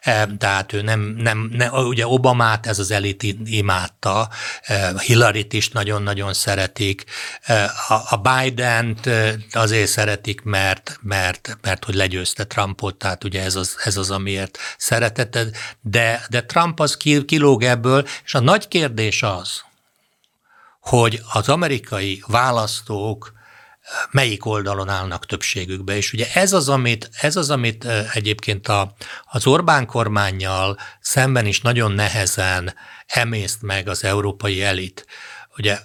[0.00, 4.28] E, tehát ő nem, nem, nem ugye Obamát ez az elit imádta,
[4.62, 7.04] e, Hillary-t is nagyon-nagyon szeretik,
[7.42, 7.70] e,
[8.08, 9.10] a Biden-t
[9.52, 14.58] azért szeretik, mert, mert, mert hogy legyőzte Trumpot, tehát ugye ez az, ez az amiért
[14.76, 16.96] szereteted, de, de Trump az
[17.26, 19.66] kilóg ebből, és a nagy kérdés az,
[20.80, 23.32] hogy az amerikai választók
[24.10, 25.96] melyik oldalon állnak többségükbe.
[25.96, 31.60] És ugye ez az, amit, ez az, amit egyébként a, az Orbán kormányjal szemben is
[31.60, 32.74] nagyon nehezen
[33.06, 35.06] emészt meg az európai elit.
[35.56, 35.78] Ugye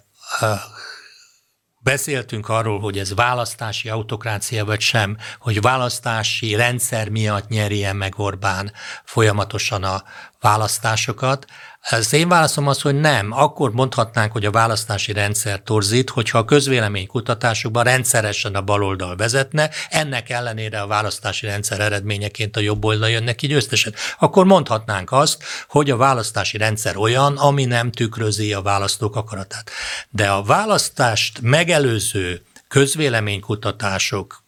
[1.84, 8.72] Beszéltünk arról, hogy ez választási autokrácia vagy sem, hogy választási rendszer miatt nyerje meg Orbán
[9.04, 10.04] folyamatosan a
[10.40, 11.46] választásokat.
[11.90, 13.32] Az én válaszom az, hogy nem.
[13.32, 20.30] Akkor mondhatnánk, hogy a választási rendszer torzít, hogyha a közvéleménykutatásokban rendszeresen a baloldal vezetne, ennek
[20.30, 23.94] ellenére a választási rendszer eredményeként a jobb oldal jönnek ki győztesen.
[24.20, 29.72] Akkor mondhatnánk azt, hogy a választási rendszer olyan, ami nem tükrözi a választók akaratát.
[30.10, 34.44] De a választást megelőző közvéleménykutatások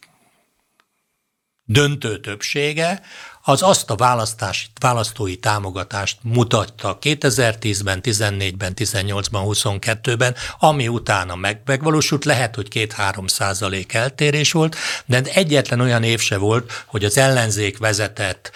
[1.64, 3.02] döntő többsége
[3.48, 12.26] az azt a választási, választói támogatást mutatta 2010-ben, 14-ben, 18-ban, 22-ben, ami utána meg, megvalósult,
[12.26, 14.76] lehet, hogy 2-3 százalék eltérés volt,
[15.06, 18.52] de egyetlen olyan év se volt, hogy az ellenzék vezetett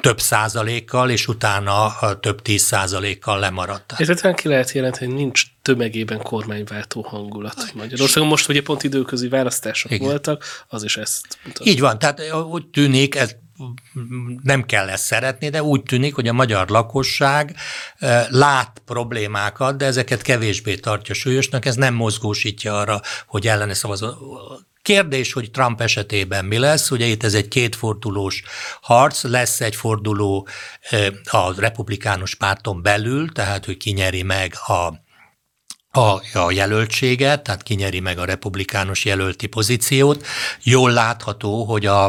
[0.00, 3.94] több százalékkal, és utána több tíz százalékkal lemaradt.
[3.96, 8.28] Ez ki lehet jelenteni, hogy nincs tömegében kormányváltó hangulat Magyarországon.
[8.28, 10.08] Most ugye pont időközi választások Igen.
[10.08, 11.66] voltak, az is ezt mutat.
[11.66, 13.36] Így van, tehát úgy tűnik, ez
[14.42, 17.56] nem kell ezt szeretni, de úgy tűnik, hogy a magyar lakosság
[18.28, 24.08] lát problémákat, de ezeket kevésbé tartja súlyosnak, ez nem mozgósítja arra, hogy ellene szavazó.
[24.82, 28.42] Kérdés, hogy Trump esetében mi lesz, ugye itt ez egy kétfordulós
[28.80, 30.48] harc, lesz egy forduló
[31.30, 35.04] a republikánus párton belül, tehát hogy kinyeri meg a
[35.96, 40.26] a, a jelöltséget, tehát kinyeri meg a republikánus jelölti pozíciót.
[40.62, 42.04] Jól látható, hogy a,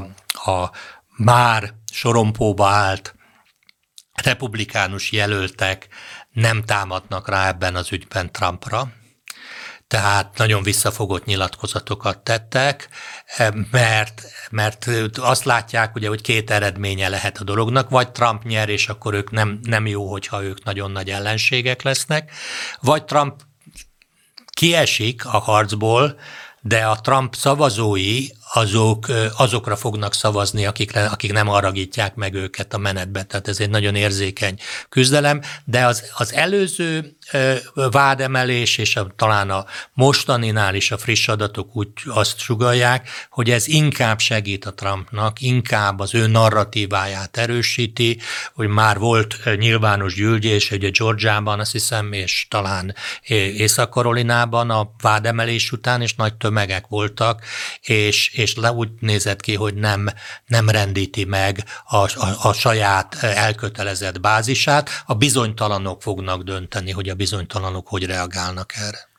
[0.45, 0.71] a
[1.17, 3.15] már sorompóba állt.
[4.23, 5.87] Republikánus jelöltek
[6.31, 8.91] nem támadnak rá ebben az ügyben Trumpra,
[9.87, 12.89] tehát nagyon visszafogott nyilatkozatokat tettek,
[13.71, 18.87] mert, mert azt látják, ugye, hogy két eredménye lehet a dolognak, vagy Trump nyer, és
[18.87, 22.31] akkor ők nem, nem jó, hogyha ők nagyon nagy ellenségek lesznek,
[22.81, 23.41] vagy Trump
[24.51, 26.19] kiesik a harcból,
[26.61, 29.05] de a Trump szavazói azok,
[29.37, 33.23] azokra fognak szavazni, akikre, akik nem aragítják meg őket a menetbe.
[33.23, 37.17] Tehát ez egy nagyon érzékeny küzdelem, de az, az előző
[37.73, 43.67] vádemelés, és a, talán a mostaninál is a friss adatok úgy azt sugalják, hogy ez
[43.67, 48.19] inkább segít a Trumpnak, inkább az ő narratíváját erősíti,
[48.53, 52.95] hogy már volt nyilvános gyűlés, ugye Georgiában azt hiszem, és talán
[53.57, 57.41] Észak-Karolinában a vádemelés után, és nagy tömegek voltak,
[57.81, 60.09] és, és le úgy nézett ki, hogy nem,
[60.45, 64.89] nem rendíti meg a, a, a saját elkötelezett bázisát.
[65.05, 69.15] A bizonytalanok fognak dönteni, hogy a bizonytalanok hogy reagálnak erre.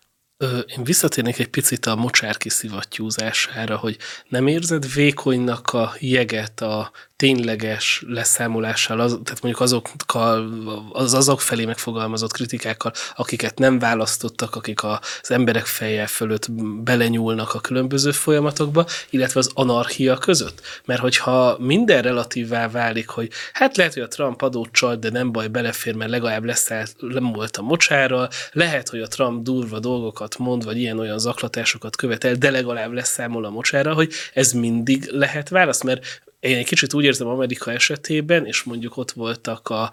[0.66, 3.96] Én visszatérnék egy picit a mocsárki szivattyúzására, hogy
[4.28, 10.48] nem érzed vékonynak a jeget a tényleges leszámolással, az, tehát mondjuk azokkal,
[10.92, 16.52] az azok felé megfogalmazott kritikákkal, akiket nem választottak, akik az emberek feje fölött
[16.82, 20.60] belenyúlnak a különböző folyamatokba, illetve az anarchia között.
[20.84, 25.32] Mert hogyha minden relatívvá válik, hogy hát lehet, hogy a Trump adót csalt, de nem
[25.32, 30.38] baj, belefér, mert legalább leszállt, nem volt a mocsárral, lehet, hogy a Trump durva dolgokat
[30.38, 35.82] mond, vagy ilyen-olyan zaklatásokat követel, de legalább leszámol a mocsárral, hogy ez mindig lehet válasz,
[35.82, 39.90] mert én egy kicsit úgy érzem Amerika esetében, és mondjuk ott voltak a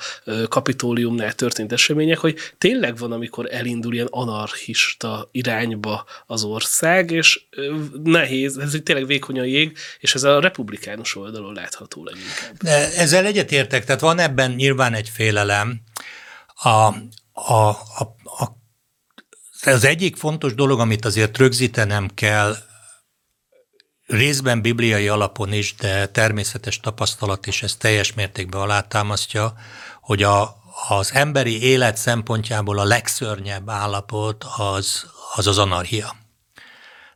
[0.47, 7.41] kapitóliumnál történt események, hogy tényleg van, amikor elindul ilyen anarchista irányba az ország, és
[8.03, 12.57] nehéz, ez egy tényleg vékony a jég, és ez a republikánus oldalon látható leginkább.
[12.61, 15.81] De ezzel egyetértek, tehát van ebben nyilván egy félelem.
[16.55, 18.57] A, a, a, a,
[19.65, 22.55] az egyik fontos dolog, amit azért rögzítenem kell,
[24.07, 29.53] részben bibliai alapon is, de természetes tapasztalat is ezt teljes mértékben alátámasztja,
[30.01, 36.15] hogy a, az emberi élet szempontjából a legszörnyebb állapot az az, az anarchia.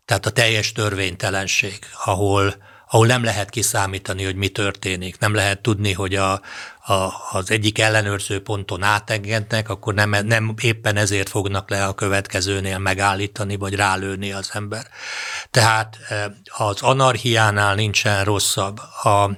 [0.05, 2.55] Tehát a teljes törvénytelenség, ahol,
[2.89, 6.41] ahol nem lehet kiszámítani, hogy mi történik, nem lehet tudni, hogy a,
[6.89, 12.77] a, az egyik ellenőrző ponton átengednek, akkor nem, nem éppen ezért fognak le a következőnél
[12.77, 14.87] megállítani, vagy rálőni az ember.
[15.51, 18.77] Tehát e, az anarchiánál nincsen rosszabb.
[19.03, 19.29] A,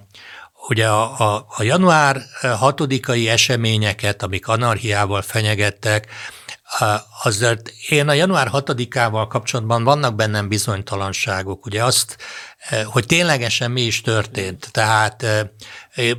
[0.68, 6.08] ugye a, a, a január 6-ai eseményeket, amik anarchiával fenyegettek,
[7.24, 11.66] azért én a január 6-ával kapcsolatban vannak bennem bizonytalanságok.
[11.66, 12.18] Ugye azt,
[12.86, 14.70] hogy ténylegesen mi is történt.
[14.72, 15.26] Tehát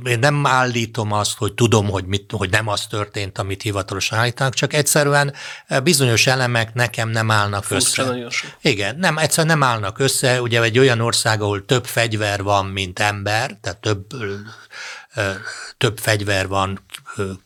[0.03, 4.53] én nem állítom azt, hogy tudom, hogy, mit, hogy nem az történt, amit hivatalosan állítanak,
[4.53, 5.33] csak egyszerűen
[5.83, 8.57] bizonyos elemek nekem nem állnak Furcsa össze.
[8.61, 10.41] Igen, nem, egyszerűen nem állnak össze.
[10.41, 14.05] Ugye egy olyan ország, ahol több fegyver van, mint ember, tehát több
[15.77, 16.85] több fegyver van,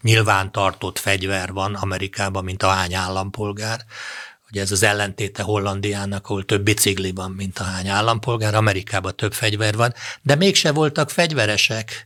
[0.02, 3.86] nyilván tartott fegyver van Amerikában, mint a hány állampolgár.
[4.52, 9.34] Ugye ez az ellentéte Hollandiának, ahol több bicikli van, mint a hány állampolgár, Amerikában több
[9.34, 12.06] fegyver van, de mégse voltak fegyveresek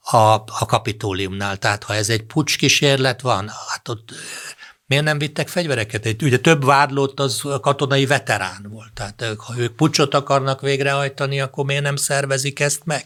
[0.00, 1.56] a, a kapitóliumnál.
[1.56, 4.12] Tehát ha ez egy pucs kísérlet van, hát ott
[4.88, 6.22] Miért nem vittek fegyvereket?
[6.22, 8.92] Ugye több vádlott az katonai veterán volt.
[8.94, 13.04] Tehát ha ők pucsot akarnak végrehajtani, akkor miért nem szervezik ezt meg?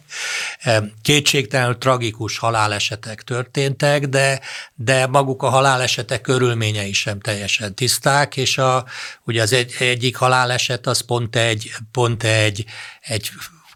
[1.02, 4.40] Kétségtelenül tragikus halálesetek történtek, de,
[4.74, 8.84] de maguk a halálesetek körülményei sem teljesen tiszták, és a,
[9.24, 12.64] ugye az egy, egyik haláleset az pont egy, pont egy,
[13.00, 13.30] egy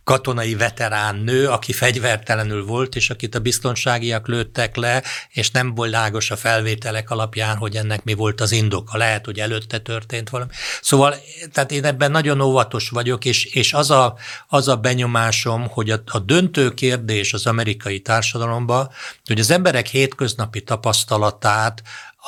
[0.04, 6.30] katonai veterán nő, aki fegyvertelenül volt, és akit a biztonságiak lőttek le, és nem világos
[6.30, 8.96] a felvételek alapján, hogy ennek mi volt az indoka.
[8.96, 10.50] Lehet, hogy előtte történt valami.
[10.82, 11.14] Szóval,
[11.52, 14.16] tehát én ebben nagyon óvatos vagyok, és, és az, a,
[14.48, 18.90] az a benyomásom, hogy a, a döntő kérdés az amerikai társadalomban,
[19.24, 21.82] hogy az emberek hétköznapi tapasztalatát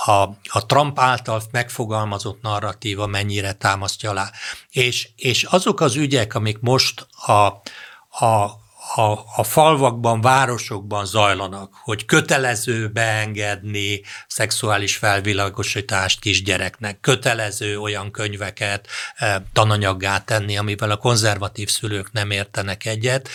[0.04, 4.30] a, a Trump által megfogalmazott narratíva mennyire támasztja alá.
[4.70, 7.32] És, és azok az ügyek, amik most a,
[8.24, 8.50] a,
[8.94, 19.42] a, a falvakban, városokban zajlanak, hogy kötelező beengedni szexuális felvilágosítást kisgyereknek, kötelező olyan könyveket e,
[19.52, 23.28] tananyaggá tenni, amivel a konzervatív szülők nem értenek egyet,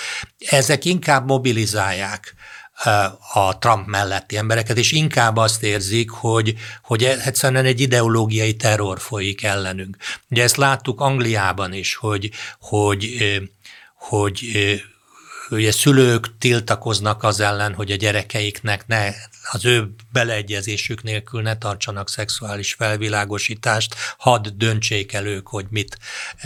[0.49, 2.35] ezek inkább mobilizálják
[3.33, 9.43] a Trump melletti embereket, és inkább azt érzik, hogy, hogy egyszerűen egy ideológiai terror folyik
[9.43, 9.97] ellenünk.
[10.29, 12.29] Ugye ezt láttuk Angliában is, hogy,
[12.59, 13.17] hogy,
[13.95, 14.39] hogy
[15.51, 19.09] ugye szülők tiltakoznak az ellen, hogy a gyerekeiknek ne,
[19.51, 25.97] az ő beleegyezésük nélkül ne tartsanak szexuális felvilágosítást, hadd döntsék el ők, hogy mit,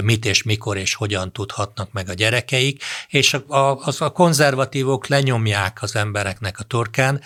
[0.03, 5.82] mit és mikor és hogyan tudhatnak meg a gyerekeik, és a, a, a konzervatívok lenyomják
[5.82, 7.22] az embereknek a torkán,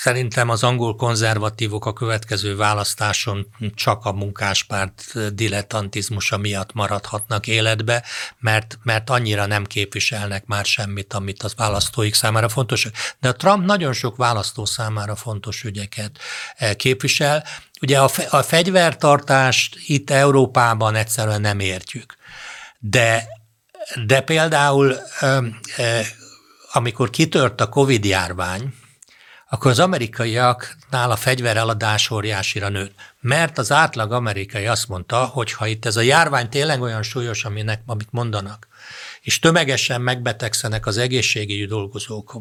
[0.00, 8.04] Szerintem az angol konzervatívok a következő választáson csak a munkáspárt dilettantizmusa miatt maradhatnak életbe,
[8.38, 12.88] mert, mert annyira nem képviselnek már semmit, amit az választóik számára fontos.
[13.20, 16.18] De a Trump nagyon sok választó számára fontos ügyeket
[16.56, 17.44] eh, képvisel.
[17.80, 22.16] Ugye a, a fegyvertartást itt Európában egyszerűen nem értjük.
[22.78, 23.24] De,
[24.06, 24.96] de például
[26.72, 28.74] amikor kitört a Covid járvány,
[29.50, 32.94] akkor az amerikaiaknál a fegyvereladás óriásira nőtt.
[33.20, 37.44] Mert az átlag amerikai azt mondta, hogy ha itt ez a járvány tényleg olyan súlyos,
[37.44, 38.68] aminek, amit mondanak,
[39.20, 42.40] és tömegesen megbetegszenek az egészségügyi dolgozók,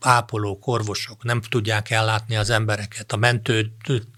[0.00, 3.72] ápolók, orvosok, nem tudják ellátni az embereket, a mentő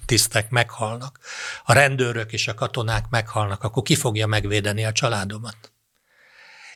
[0.06, 1.18] tisztek meghalnak,
[1.64, 5.69] a rendőrök és a katonák meghalnak, akkor ki fogja megvédeni a családomat?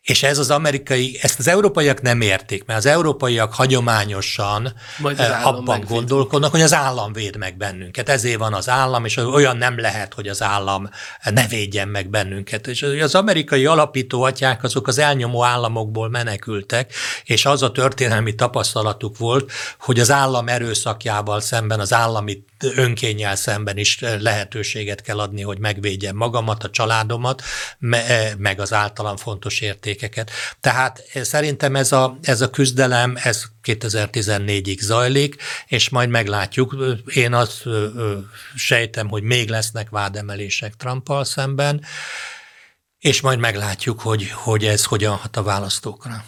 [0.04, 5.28] És ez az amerikai, ezt az európaiak nem értik, mert az európaiak hagyományosan Majd az
[5.42, 8.08] abban gondolkodnak, hogy az állam véd meg bennünket.
[8.08, 10.88] Ezért van az állam, és olyan nem lehet, hogy az állam
[11.30, 12.66] ne védjen meg bennünket.
[12.66, 16.92] És az amerikai alapító atyák azok az elnyomó államokból menekültek,
[17.24, 23.76] és az a történelmi tapasztalatuk volt, hogy az állam erőszakjával szemben, az állami önkényel szemben
[23.76, 27.42] is lehetőséget kell adni, hogy megvédjem magamat, a családomat,
[27.90, 30.30] eh, meg az általam fontos érték értékeket.
[30.60, 35.36] Tehát szerintem ez a, ez a küzdelem, ez 2014-ig zajlik,
[35.66, 36.76] és majd meglátjuk.
[37.14, 37.62] Én azt
[38.54, 41.84] sejtem, hogy még lesznek vádemelések Trumpal szemben,
[42.98, 46.24] és majd meglátjuk, hogy, hogy ez hogyan hat a választókra.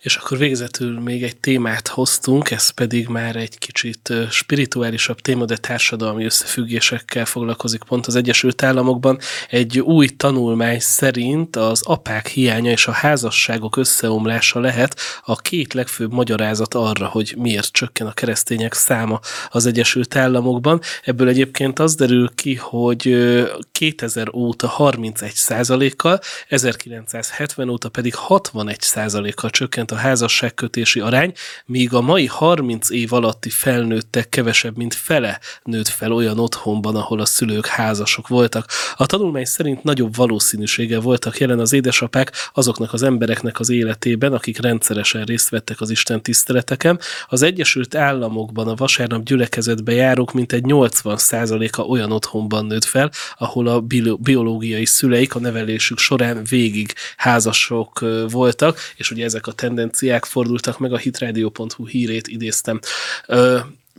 [0.00, 5.56] És akkor végezetül még egy témát hoztunk, ez pedig már egy kicsit spirituálisabb téma, de
[5.56, 9.18] társadalmi összefüggésekkel foglalkozik pont az Egyesült Államokban.
[9.48, 16.12] Egy új tanulmány szerint az apák hiánya és a házasságok összeomlása lehet a két legfőbb
[16.12, 20.80] magyarázat arra, hogy miért csökken a keresztények száma az Egyesült Államokban.
[21.02, 23.16] Ebből egyébként az derül ki, hogy
[23.72, 28.80] 2000 óta 31 kal 1970 óta pedig 61
[29.38, 31.32] kal csökkent a házasságkötési arány,
[31.64, 37.20] míg a mai 30 év alatti felnőttek kevesebb, mint fele nőtt fel olyan otthonban, ahol
[37.20, 38.66] a szülők házasok voltak.
[38.96, 44.60] A tanulmány szerint nagyobb valószínűsége voltak jelen az édesapák azoknak az embereknek az életében, akik
[44.60, 47.00] rendszeresen részt vettek az Isten tiszteleteken.
[47.26, 53.80] Az Egyesült Államokban a vasárnap gyülekezetbe járók mintegy 80%-a olyan otthonban nőtt fel, ahol a
[54.18, 60.92] biológiai szüleik a nevelésük során végig házasok voltak, és ugye ezek a tendenciák fordultak meg,
[60.92, 62.80] a hitradio.hu hírét idéztem.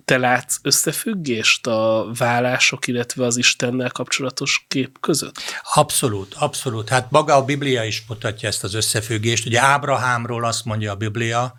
[0.06, 5.36] Te látsz összefüggést a vállások, illetve az Istennel kapcsolatos kép között?
[5.74, 6.90] Abszolút, abszolút.
[6.90, 9.46] Hát maga a Biblia is mutatja ezt az összefüggést.
[9.46, 11.54] Ugye Ábrahámról azt mondja a Biblia,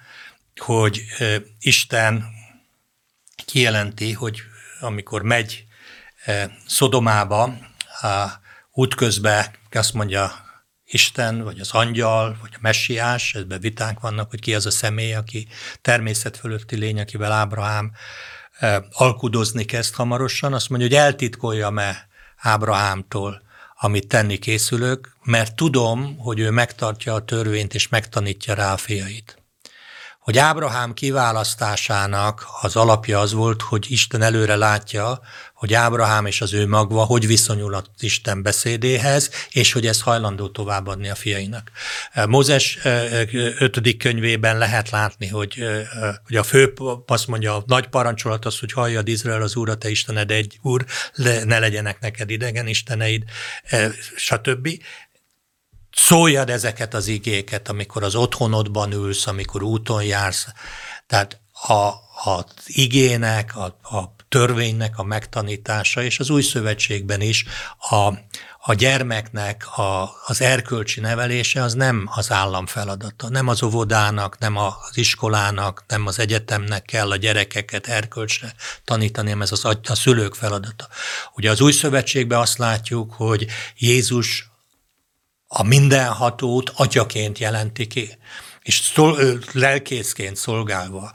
[0.57, 1.03] hogy
[1.61, 2.25] Isten
[3.47, 4.43] kijelenti, hogy
[4.81, 5.65] amikor megy
[6.67, 7.55] Szodomába,
[8.73, 10.33] útközben azt mondja
[10.93, 15.15] Isten, vagy az angyal, vagy a messiás, ebben vitánk vannak, hogy ki az a személy,
[15.15, 15.49] aki
[15.83, 17.93] természet fölötti lény, akivel Ábrahám
[18.91, 23.43] alkudozni kezd hamarosan, azt mondja, hogy eltitkoljam-e Ábrahámtól,
[23.81, 29.40] amit tenni készülök, mert tudom, hogy ő megtartja a törvényt és megtanítja rá a fiait
[30.21, 35.21] hogy Ábrahám kiválasztásának az alapja az volt, hogy Isten előre látja,
[35.55, 40.49] hogy Ábrahám és az ő magva hogy viszonyul az Isten beszédéhez, és hogy ez hajlandó
[40.49, 41.71] továbbadni a fiainak.
[42.27, 42.79] Mózes
[43.59, 45.65] ötödik könyvében lehet látni, hogy,
[46.27, 46.73] hogy a fő
[47.07, 50.85] azt mondja, a nagy parancsolat az, hogy halljad Izrael az Úr, te Istened egy Úr,
[51.45, 53.23] ne legyenek neked idegen isteneid,
[54.17, 54.69] stb
[55.95, 60.47] szóljad ezeket az igéket, amikor az otthonodban ülsz, amikor úton jársz.
[61.07, 61.93] Tehát a,
[62.25, 63.65] az igének, a,
[63.97, 67.45] a törvénynek a megtanítása, és az új szövetségben is
[67.79, 68.13] a,
[68.63, 74.57] a gyermeknek a, az erkölcsi nevelése az nem az állam feladata, nem az óvodának, nem
[74.57, 80.35] az iskolának, nem az egyetemnek kell a gyerekeket erkölcsre tanítani, hanem ez az a szülők
[80.35, 80.89] feladata.
[81.35, 84.50] Ugye az új szövetségben azt látjuk, hogy Jézus
[85.53, 88.19] a mindenhatót atyaként jelenti ki.
[88.63, 91.13] És szol, lelkészként szolgálva,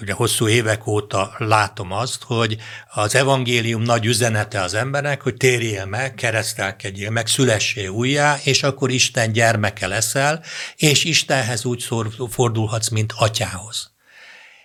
[0.00, 2.56] ugye hosszú évek óta látom azt, hogy
[2.94, 8.90] az evangélium nagy üzenete az embernek, hogy térjél meg, keresztelkedjél meg, szülessé újjá, és akkor
[8.90, 10.44] Isten gyermeke leszel,
[10.76, 11.88] és Istenhez úgy
[12.30, 13.91] fordulhatsz, mint atyához.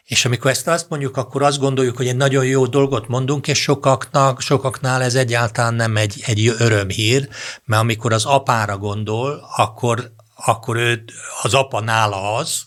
[0.08, 3.62] És amikor ezt azt mondjuk, akkor azt gondoljuk, hogy egy nagyon jó dolgot mondunk, és
[3.62, 7.30] sokaknak, sokaknál ez egyáltalán nem egy, egy örömhír,
[7.66, 11.04] mert amikor az apára gondol, akkor, akkor ő,
[11.42, 12.62] az apa nála az,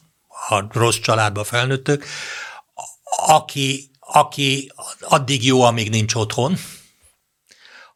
[0.49, 2.05] a rossz családba felnőttök,
[3.26, 6.57] aki, aki addig jó, amíg nincs otthon,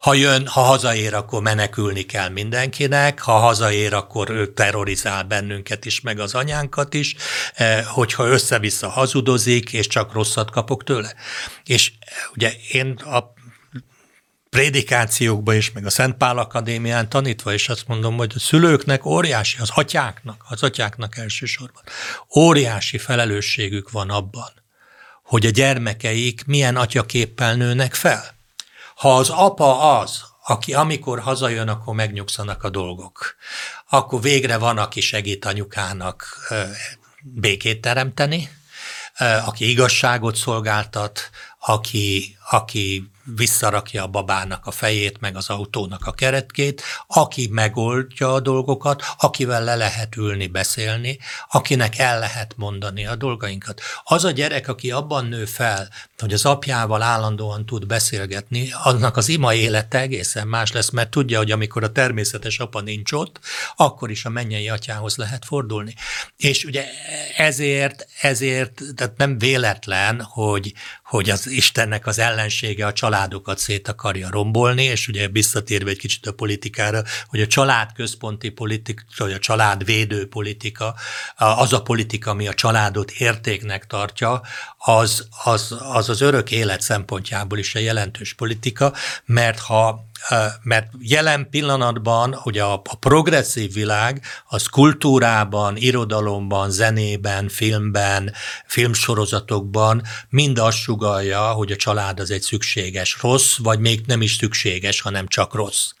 [0.05, 6.01] ha jön, ha hazaér, akkor menekülni kell mindenkinek, ha hazaér, akkor ő terrorizál bennünket is,
[6.01, 7.15] meg az anyánkat is,
[7.53, 11.15] eh, hogyha össze-vissza hazudozik, és csak rosszat kapok tőle.
[11.63, 13.33] És eh, ugye én a
[14.49, 19.57] prédikációkban is, meg a Szent Pál Akadémián tanítva, és azt mondom, hogy a szülőknek óriási,
[19.59, 21.83] az atyáknak, az atyáknak elsősorban,
[22.35, 24.51] óriási felelősségük van abban,
[25.23, 28.34] hogy a gyermekeik milyen atyaképpel nőnek fel.
[28.95, 33.35] Ha az apa az, aki amikor hazajön, akkor megnyugszanak a dolgok,
[33.89, 36.25] akkor végre van, aki segít anyukának
[37.21, 38.49] békét teremteni,
[39.45, 41.29] aki igazságot szolgáltat,
[41.59, 48.39] aki, aki visszarakja a babának a fejét, meg az autónak a keretkét, aki megoldja a
[48.39, 51.19] dolgokat, akivel le lehet ülni, beszélni,
[51.49, 53.81] akinek el lehet mondani a dolgainkat.
[54.03, 59.29] Az a gyerek, aki abban nő fel, hogy az apjával állandóan tud beszélgetni, annak az
[59.29, 63.39] ima élete egészen más lesz, mert tudja, hogy amikor a természetes apa nincs ott,
[63.75, 65.93] akkor is a mennyei atyához lehet fordulni.
[66.37, 66.85] És ugye
[67.37, 70.73] ezért, ezért, tehát nem véletlen, hogy,
[71.05, 76.27] hogy az Istennek az ellensége a családokat szét akarja rombolni, és ugye visszatérve egy kicsit
[76.27, 80.95] a politikára, hogy a család központi politika, vagy a családvédő politika,
[81.35, 84.41] az a politika, ami a családot értéknek tartja,
[84.77, 88.93] az az, az, az örök élet szempontjából is egy jelentős politika,
[89.25, 90.09] mert ha
[90.61, 98.33] mert jelen pillanatban ugye a, a progresszív világ az kultúrában, irodalomban, zenében, filmben,
[98.65, 104.35] filmsorozatokban mind azt sugalja, hogy a család az egy szükséges rossz, vagy még nem is
[104.35, 105.91] szükséges, hanem csak rossz.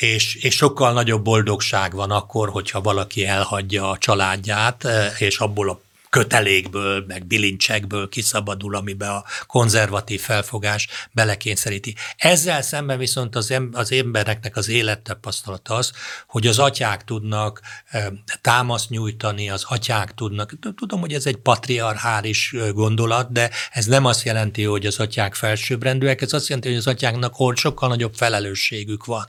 [0.00, 4.86] És, és sokkal nagyobb boldogság van akkor, hogyha valaki elhagyja a családját,
[5.18, 5.80] és abból a
[6.10, 11.94] kötelékből, meg bilincsekből kiszabadul, amiben a konzervatív felfogás belekényszeríti.
[12.16, 15.92] Ezzel szemben viszont az, em- az embereknek az élettapasztalata az,
[16.26, 22.54] hogy az atyák tudnak e, támaszt nyújtani, az atyák tudnak, tudom, hogy ez egy patriarchális
[22.72, 26.86] gondolat, de ez nem azt jelenti, hogy az atyák felsőbbrendűek, ez azt jelenti, hogy az
[26.86, 29.26] atyáknak sokkal nagyobb felelősségük van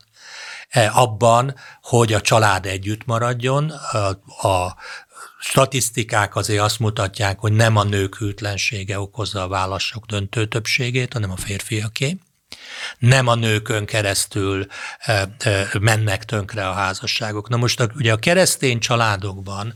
[0.92, 3.98] abban, hogy a család együtt maradjon, a,
[4.48, 4.76] a
[5.40, 11.32] statisztikák azért azt mutatják, hogy nem a nők hűtlensége okozza a válaszok döntő többségét, hanem
[11.32, 12.18] a férfiaké.
[12.98, 14.66] Nem a nőkön keresztül
[15.00, 17.50] e, e, mennek tönkre a házasságok.
[17.50, 19.74] Na most a, ugye a keresztény családokban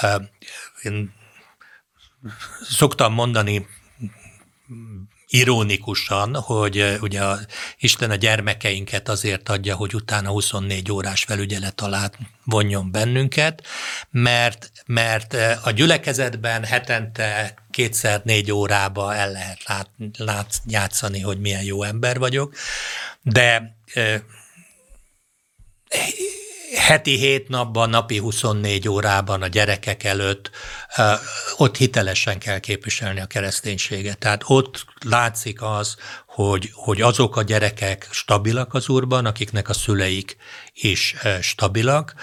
[0.00, 0.30] e,
[0.82, 1.14] én
[2.62, 3.66] szoktam mondani
[5.32, 7.38] ironikusan, hogy ugye a,
[7.78, 12.10] Isten a gyermekeinket azért adja, hogy utána 24 órás felügyelet alá
[12.44, 13.62] vonjon bennünket,
[14.10, 21.64] mert, mert a gyülekezetben hetente kétszer négy órába el lehet lát, lát, játszani, hogy milyen
[21.64, 22.54] jó ember vagyok,
[23.22, 23.76] de
[26.76, 30.50] heti hét napban, napi 24 órában a gyerekek előtt
[31.56, 34.18] ott hitelesen kell képviselni a kereszténységet.
[34.18, 35.96] Tehát ott látszik az,
[36.34, 40.36] hogy, hogy azok a gyerekek stabilak az úrban, akiknek a szüleik
[40.74, 42.14] is stabilak,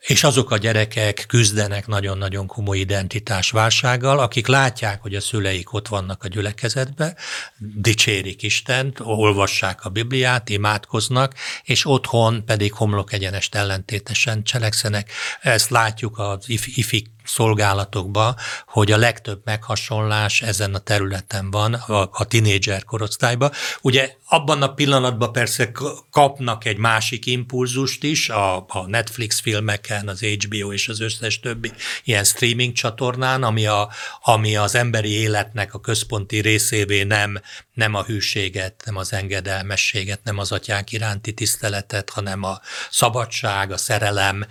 [0.00, 6.24] és azok a gyerekek küzdenek nagyon-nagyon komoly identitásválsággal, akik látják, hogy a szüleik ott vannak
[6.24, 7.16] a gyülekezetbe,
[7.58, 15.10] dicsérik Istent, olvassák a Bibliát, imádkoznak, és otthon pedig homlok egyenest ellentétesen cselekszenek.
[15.40, 22.24] Ezt látjuk az ifi szolgálatokba, hogy a legtöbb meghasonlás ezen a területen van, a, a
[22.24, 23.52] tinédzser korosztályban.
[23.80, 25.72] Ugye abban a pillanatban persze
[26.10, 31.72] kapnak egy másik impulzust is, a, a Netflix filmeken, az HBO és az összes többi
[32.04, 33.88] ilyen streaming csatornán, ami, a,
[34.22, 37.40] ami az emberi életnek a központi részévé nem,
[37.74, 42.60] nem a hűséget, nem az engedelmességet, nem az atyák iránti tiszteletet, hanem a
[42.90, 44.46] szabadság, a szerelem,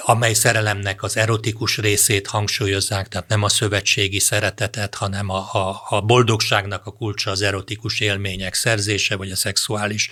[0.00, 6.00] amely szerelemnek az erotikus részét hangsúlyozzák, tehát nem a szövetségi szeretetet, hanem a, a, a
[6.00, 10.10] boldogságnak a kulcsa az erotikus élmények szerzése, vagy a szexuális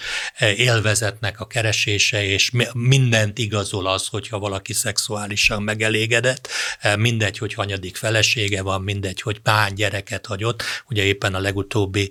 [0.56, 6.48] élvezetnek a keresése, és mindent igazol az, hogyha valaki szexuálisan megelégedett,
[6.96, 10.62] mindegy, hogy hanyadik felesége van, mindegy, hogy pány gyereket hagyott.
[10.88, 12.10] Ugye éppen a legutóbbi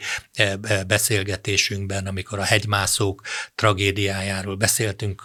[0.88, 3.22] beszélgetésünkben, amikor a hegymászók
[3.56, 5.24] tragédiájáról beszéltünk,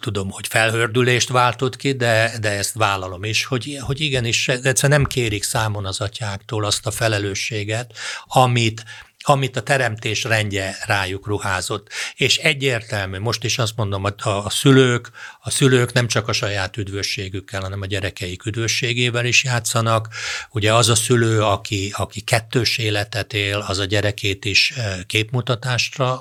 [0.00, 5.08] tudom, hogy felhördülést váltott ki, de, de ezt vállalom is, hogy, hogy igenis, egyszerűen nem
[5.08, 7.92] kérik számon az atyáktól azt a felelősséget,
[8.26, 8.84] amit,
[9.24, 11.88] amit a teremtés rendje rájuk ruházott.
[12.14, 15.10] És egyértelmű, most is azt mondom, a, a szülők,
[15.40, 20.08] a szülők nem csak a saját üdvösségükkel, hanem a gyerekeik üdvösségével is játszanak.
[20.50, 26.12] Ugye az a szülő, aki, aki kettős életet él, az a gyerekét is e, képmutatásra,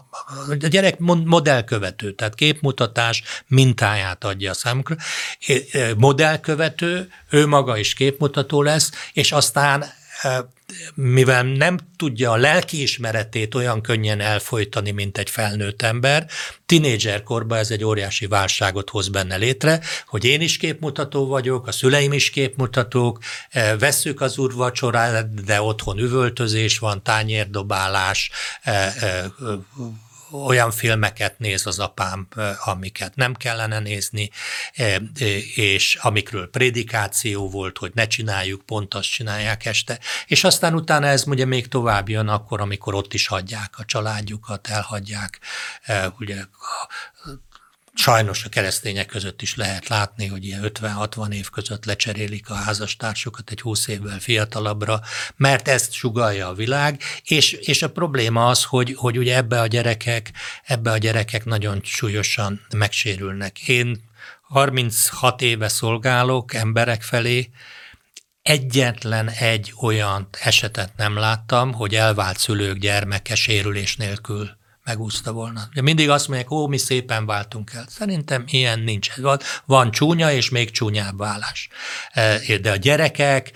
[0.61, 4.95] a gyerek modellkövető, tehát képmutatás mintáját adja a számukra.
[5.71, 9.85] E, modellkövető, ő maga is képmutató lesz, és aztán
[10.93, 16.27] mivel nem tudja a lelkiismeretét olyan könnyen elfolytani, mint egy felnőtt ember,
[16.65, 22.13] tinédzserkorban ez egy óriási válságot hoz benne létre, hogy én is képmutató vagyok, a szüleim
[22.13, 29.25] is képmutatók, eh, vesszük az úrvacsorát, de otthon üvöltözés van, tányérdobálás, eh, eh,
[30.31, 32.27] olyan filmeket néz az apám,
[32.65, 34.29] amiket nem kellene nézni,
[35.55, 39.99] és amikről prédikáció volt, hogy ne csináljuk, pont azt csinálják este.
[40.25, 44.67] És aztán utána ez ugye még tovább jön akkor, amikor ott is hagyják a családjukat,
[44.67, 45.39] elhagyják
[46.19, 46.35] ugye
[47.99, 53.49] Sajnos a keresztények között is lehet látni, hogy ilyen 50-60 év között lecserélik a házastársukat
[53.49, 55.01] egy 20 évvel fiatalabbra,
[55.35, 59.67] mert ezt sugalja a világ, és, és a probléma az, hogy, hogy ugye ebbe a
[59.67, 60.31] gyerekek,
[60.63, 63.67] ebbe a gyerekek nagyon súlyosan megsérülnek.
[63.67, 64.03] Én
[64.41, 67.49] 36 éve szolgálok emberek felé,
[68.41, 74.57] egyetlen egy olyan esetet nem láttam, hogy elvált szülők gyermeke sérülés nélkül
[74.87, 75.69] megúszta volna.
[75.73, 77.85] De mindig azt mondják, ó, mi szépen váltunk el.
[77.89, 79.15] Szerintem ilyen nincs.
[79.15, 81.69] Van, van csúnya és még csúnyább válás.
[82.11, 83.51] E, de a gyerekek,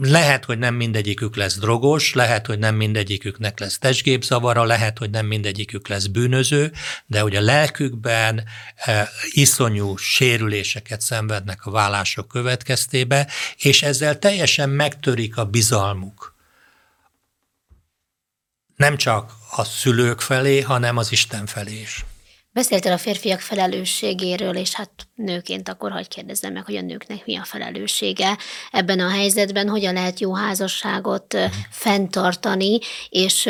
[0.00, 5.26] lehet, hogy nem mindegyikük lesz drogos, lehet, hogy nem mindegyiküknek lesz testgépzavara, lehet, hogy nem
[5.26, 6.72] mindegyikük lesz bűnöző,
[7.06, 8.44] de hogy a lelkükben
[8.74, 16.31] e, iszonyú sérüléseket szenvednek a vállások következtébe, és ezzel teljesen megtörik a bizalmuk
[18.82, 22.04] nem csak a szülők felé, hanem az Isten felé is.
[22.54, 27.36] Beszéltél a férfiak felelősségéről, és hát nőként akkor hagyj kérdezzem meg, hogy a nőknek mi
[27.36, 28.38] a felelőssége
[28.70, 31.36] ebben a helyzetben, hogyan lehet jó házasságot
[31.70, 32.78] fenntartani,
[33.08, 33.48] és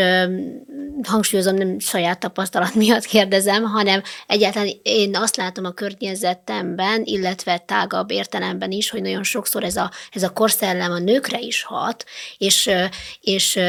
[1.03, 8.11] hangsúlyozom, nem saját tapasztalat miatt kérdezem, hanem egyáltalán én azt látom a környezetemben, illetve tágabb
[8.11, 12.05] értelemben is, hogy nagyon sokszor ez a, ez a korszellem a nőkre is hat,
[12.38, 12.70] és,
[13.20, 13.61] és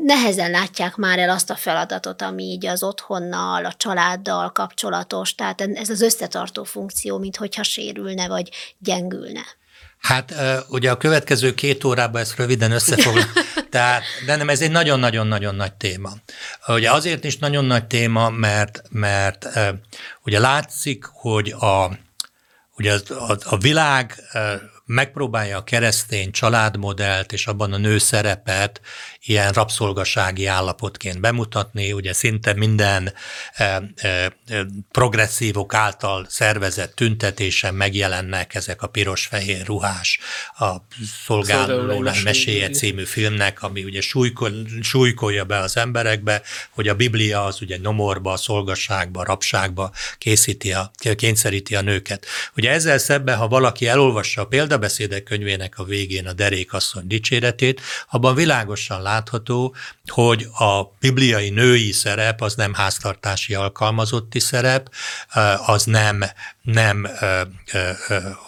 [0.00, 5.60] nehezen látják már el azt a feladatot, ami így az otthonnal, a családdal kapcsolatos, tehát
[5.60, 9.42] ez az összetartó funkció, mint hogyha sérülne vagy gyengülne.
[9.98, 10.34] Hát
[10.68, 13.24] ugye a következő két órában ezt röviden összefoglal.
[13.70, 16.10] Tehát, de nem, ez egy nagyon-nagyon-nagyon nagy téma.
[16.66, 19.48] Ugye azért is nagyon nagy téma, mert, mert
[20.22, 21.90] ugye látszik, hogy a,
[22.76, 24.14] ugye a, a világ
[24.84, 28.80] megpróbálja a keresztény családmodellt és abban a nő szerepet
[29.26, 31.92] ilyen rabszolgasági állapotként bemutatni.
[31.92, 33.12] Ugye szinte minden
[33.52, 34.32] e, e,
[34.90, 40.18] progresszívok által szervezett tüntetésen megjelennek ezek a piros-fehér ruhás,
[40.58, 40.72] a
[41.24, 44.52] szolgáló meséje című filmnek, ami ugye súlykol,
[44.82, 51.74] súlykolja be az emberekbe, hogy a Biblia az ugye nomorba, szolgasságba, rabságba készíti a, kényszeríti
[51.74, 52.26] a nőket.
[52.56, 57.80] Ugye ezzel szemben, ha valaki elolvassa a példabeszédek könyvének a végén a derékasszony dicséretét,
[58.10, 59.74] abban világosan lát, látható,
[60.06, 64.90] hogy a bibliai női szerep az nem háztartási alkalmazotti szerep,
[65.66, 66.24] az nem,
[66.62, 67.08] nem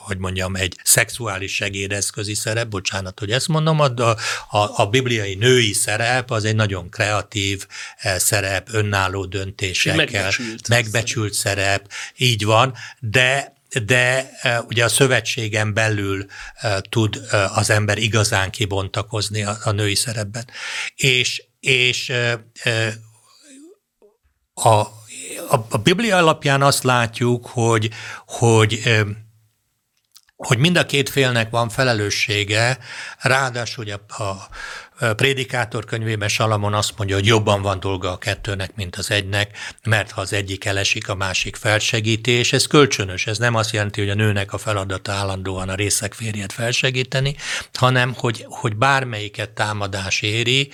[0.04, 5.72] hogy mondjam, egy szexuális segédeszközi szerep, bocsánat, hogy ezt mondom, a, a, a bibliai női
[5.72, 7.66] szerep az egy nagyon kreatív
[8.16, 16.26] szerep, önálló döntésekkel, megbecsült, megbecsült szerep, így van, de de e, ugye a szövetségen belül
[16.54, 20.44] e, tud e, az ember igazán kibontakozni a, a női szerepben.
[20.94, 22.12] És, és
[24.54, 27.90] a, a, a Biblia alapján azt látjuk, hogy,
[28.26, 28.82] hogy
[30.36, 32.78] hogy mind a két félnek van felelőssége,
[33.18, 34.48] ráadásul ugye a,
[35.16, 40.10] Prédikátor könyvében Salamon azt mondja, hogy jobban van dolga a kettőnek, mint az egynek, mert
[40.10, 43.26] ha az egyik elesik, a másik felsegíti, és ez kölcsönös.
[43.26, 47.36] Ez nem azt jelenti, hogy a nőnek a feladata állandóan a részek férjet felsegíteni,
[47.72, 50.70] hanem hogy, hogy bármelyiket támadás éri,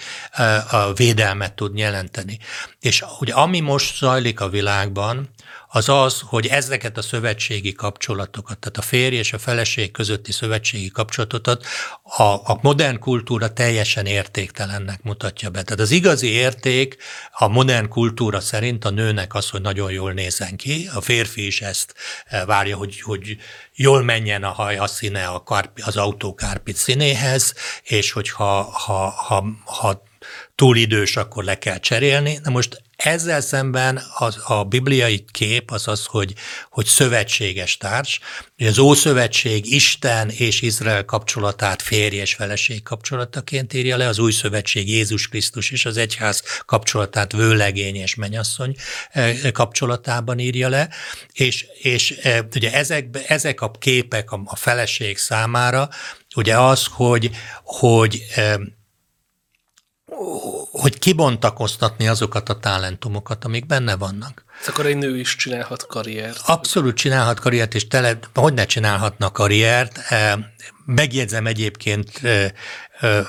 [0.70, 2.38] a védelmet tud jelenteni.
[2.80, 5.30] És ugye ami most zajlik a világban,
[5.74, 10.90] az az, hogy ezeket a szövetségi kapcsolatokat, tehát a férj és a feleség közötti szövetségi
[10.90, 11.66] kapcsolatokat
[12.02, 15.62] a, a modern kultúra teljesen értéktelennek mutatja be.
[15.62, 16.96] Tehát az igazi érték
[17.32, 21.60] a modern kultúra szerint a nőnek az, hogy nagyon jól nézen ki, a férfi is
[21.60, 21.94] ezt
[22.24, 23.36] eh, várja, hogy, hogy
[23.74, 29.44] jól menjen a haj a színe a kárpi, az autókárpit színéhez, és hogyha ha, ha,
[29.64, 30.02] ha
[30.62, 32.38] túl idős, akkor le kell cserélni.
[32.42, 36.34] Na most ezzel szemben az, a bibliai kép az az, hogy,
[36.70, 38.20] hogy szövetséges társ.
[38.56, 44.88] Az Ószövetség Isten és Izrael kapcsolatát férj és feleség kapcsolataként írja le, az Új Szövetség
[44.88, 48.74] Jézus Krisztus és az egyház kapcsolatát vőlegény és menyasszony
[49.10, 50.88] eh, kapcsolatában írja le,
[51.32, 55.88] és, és eh, ugye ezek, ezek a képek a, a feleség számára,
[56.34, 57.30] ugye az, hogy,
[57.62, 58.54] hogy eh,
[60.70, 64.44] hogy kibontakoztatni azokat a talentumokat, amik benne vannak.
[64.60, 66.40] Ez akkor egy nő is csinálhat karriert.
[66.46, 69.98] Abszolút csinálhat karriert, és tele, hogy ne csinálhatna karriert.
[69.98, 70.38] E,
[70.84, 72.52] megjegyzem egyébként e,
[73.00, 73.26] e,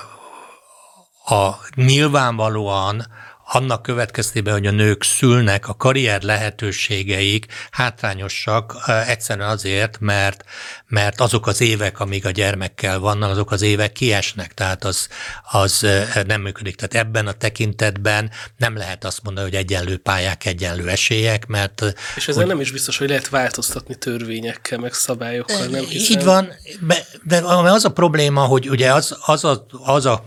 [1.24, 3.06] a nyilvánvalóan
[3.46, 8.76] annak következtében, hogy a nők szülnek, a karrier lehetőségeik hátrányosak
[9.06, 10.44] egyszerűen azért, mert,
[10.86, 15.08] mert azok az évek, amíg a gyermekkel vannak, azok az évek kiesnek, tehát az,
[15.50, 15.86] az
[16.26, 16.76] nem működik.
[16.76, 21.82] Tehát ebben a tekintetben nem lehet azt mondani, hogy egyenlő pályák, egyenlő esélyek, mert...
[22.16, 26.18] És ezzel hogy, nem is biztos, hogy lehet változtatni törvényekkel, meg szabályokkal, nem hiszem.
[26.18, 26.52] Így van,
[27.22, 30.24] de az a probléma, hogy ugye az, az, a, az a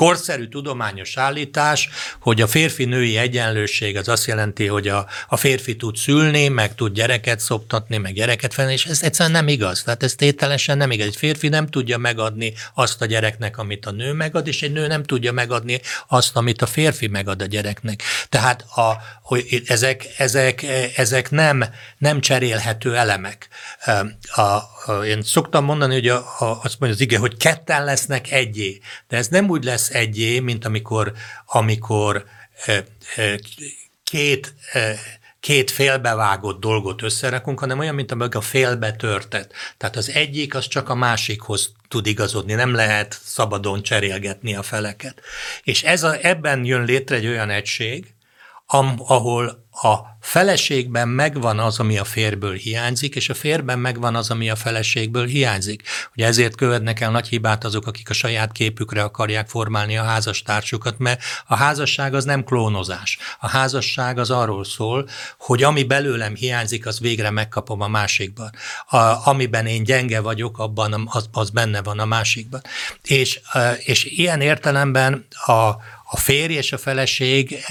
[0.00, 1.88] korszerű tudományos állítás,
[2.20, 6.92] hogy a férfi-női egyenlőség az azt jelenti, hogy a, a férfi tud szülni, meg tud
[6.92, 9.82] gyereket szoptatni, meg gyereket felni, és ez egyszerűen nem igaz.
[9.82, 11.06] Tehát ez tételesen nem igaz.
[11.06, 14.86] Egy férfi nem tudja megadni azt a gyereknek, amit a nő megad, és egy nő
[14.86, 18.02] nem tudja megadni azt, amit a férfi megad a gyereknek.
[18.28, 18.90] Tehát a,
[19.30, 20.62] hogy ezek, ezek,
[20.96, 21.64] ezek nem,
[21.98, 23.48] nem cserélhető elemek.
[24.34, 28.30] A, a, én szoktam mondani, hogy a, a, azt mondja az ige, hogy ketten lesznek
[28.30, 31.12] egyé, de ez nem úgy lesz egyé, mint amikor,
[31.46, 32.24] amikor
[32.66, 32.84] e,
[33.16, 33.38] e,
[34.04, 34.98] két e,
[35.40, 39.52] két félbevágott dolgot összerakunk, hanem olyan, mint amikor a félbe törtet.
[39.76, 45.20] Tehát az egyik az csak a másikhoz tud igazodni, nem lehet szabadon cserélgetni a feleket.
[45.62, 48.14] És ez a, ebben jön létre egy olyan egység,
[48.72, 54.30] am, ahol a feleségben megvan az, ami a férből hiányzik, és a férben megvan az,
[54.30, 55.82] ami a feleségből hiányzik.
[56.14, 60.98] Ugye ezért követnek el nagy hibát azok, akik a saját képükre akarják formálni a házastársukat,
[60.98, 63.18] mert a házasság az nem klónozás.
[63.40, 68.50] A házasság az arról szól, hogy ami belőlem hiányzik, az végre megkapom a másikban.
[68.86, 72.60] A, amiben én gyenge vagyok, abban az, az benne van a másikban.
[73.02, 73.40] És,
[73.78, 75.52] és ilyen értelemben a,
[76.12, 77.64] a férj és a feleség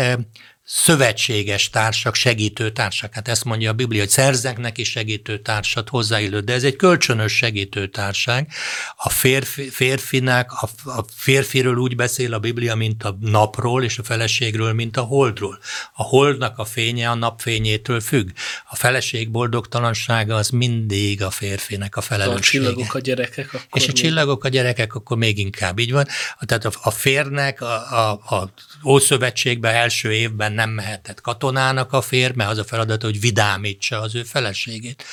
[0.71, 3.13] szövetséges társak, segítő társak.
[3.13, 7.35] Hát ezt mondja a Biblia, hogy szerzek neki segítő társat, hozzáillő, de ez egy kölcsönös
[7.35, 8.51] segítő társág.
[8.95, 14.03] A férfi, férfinek, a, a férfiről úgy beszél a Biblia, mint a napról, és a
[14.03, 15.59] feleségről, mint a holdról.
[15.93, 18.29] A holdnak a fénye a napfényétől függ.
[18.69, 22.65] A feleség boldogtalansága az mindig a férfinek a felelőssége.
[22.67, 26.07] A csillagok a gyerekek akkor És a csillagok a gyerekek akkor még inkább így van.
[26.39, 28.49] Tehát a, a férnek a, a, a
[28.83, 34.15] Ószövetségben első évben nem mehetett katonának a férj, mert az a feladat, hogy vidámítsa az
[34.15, 35.03] ő feleségét.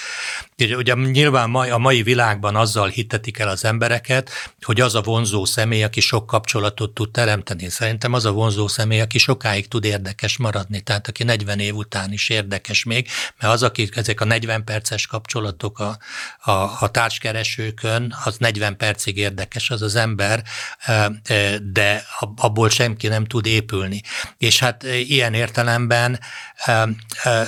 [0.59, 5.83] Ugye nyilván a mai világban azzal hitetik el az embereket, hogy az a vonzó személy,
[5.83, 7.69] aki sok kapcsolatot tud teremteni.
[7.69, 12.13] Szerintem az a vonzó személy, aki sokáig tud érdekes maradni, tehát aki 40 év után
[12.13, 13.09] is érdekes még,
[13.39, 15.99] mert az, akik ezek a 40 perces kapcsolatok a,
[16.41, 16.51] a,
[16.81, 20.43] a társkeresőkön, az 40 percig érdekes az az ember,
[21.73, 22.05] de
[22.37, 24.03] abból senki nem tud épülni.
[24.39, 26.21] És hát ilyen értelemben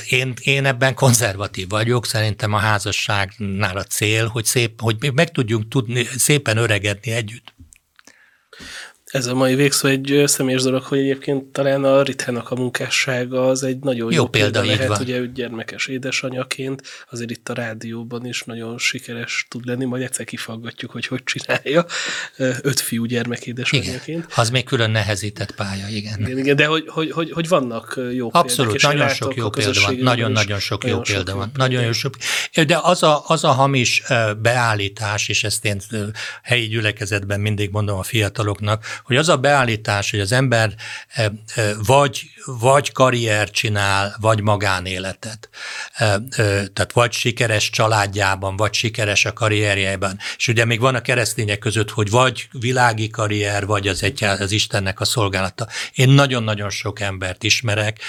[0.08, 5.68] én, én ebben konzervatív vagyok, szerintem a házasságnál a cél, hogy, szép, hogy meg tudjunk
[5.68, 7.56] tudni szépen öregedni együtt.
[9.08, 13.62] Ez a mai végszó egy személyes dolog, hogy egyébként talán a Ritának a munkássága az
[13.62, 15.00] egy nagyon jó, jó példa, példa lehet, van.
[15.00, 20.90] ugye gyermekes édesanyaként, azért itt a rádióban is nagyon sikeres tud lenni, majd egyszer kifaggatjuk,
[20.90, 21.86] hogy hogy csinálja,
[22.62, 24.06] öt fiú gyermek édesanyaként.
[24.06, 26.20] Igen, az még külön nehezített pálya, igen.
[26.20, 29.80] Igen, igen de hogy, hogy, hogy, hogy vannak jó Abszolút, példák, nagyon sok jó példa
[29.80, 32.14] van, nagyon-nagyon sok jó példa van, nagyon jó sok.
[32.66, 34.02] De az a, az a hamis
[34.38, 35.80] beállítás, és ezt én
[36.42, 40.74] helyi gyülekezetben mindig mondom a fiataloknak, hogy az a beállítás, hogy az ember
[41.86, 45.48] vagy, vagy karrier csinál, vagy magánéletet.
[46.46, 50.18] Tehát vagy sikeres családjában, vagy sikeres a karrierjében.
[50.36, 54.52] És ugye még van a keresztények között, hogy vagy világi karrier, vagy az, egy, az
[54.52, 55.66] Istennek a szolgálata.
[55.94, 58.00] Én nagyon-nagyon sok embert ismerek,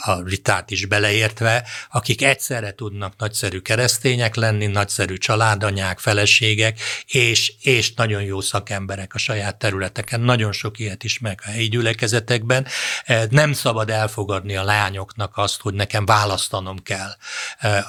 [0.00, 7.94] a Ritát is beleértve, akik egyszerre tudnak nagyszerű keresztények lenni, nagyszerű családanyák, feleségek, és, és
[7.94, 12.66] nagyon jó szakemberek a saját területeken nagyon sok ilyet is meg a helyi gyülekezetekben.
[13.04, 17.10] E, nem szabad elfogadni a lányoknak azt, hogy nekem választanom kell.
[17.58, 17.86] E,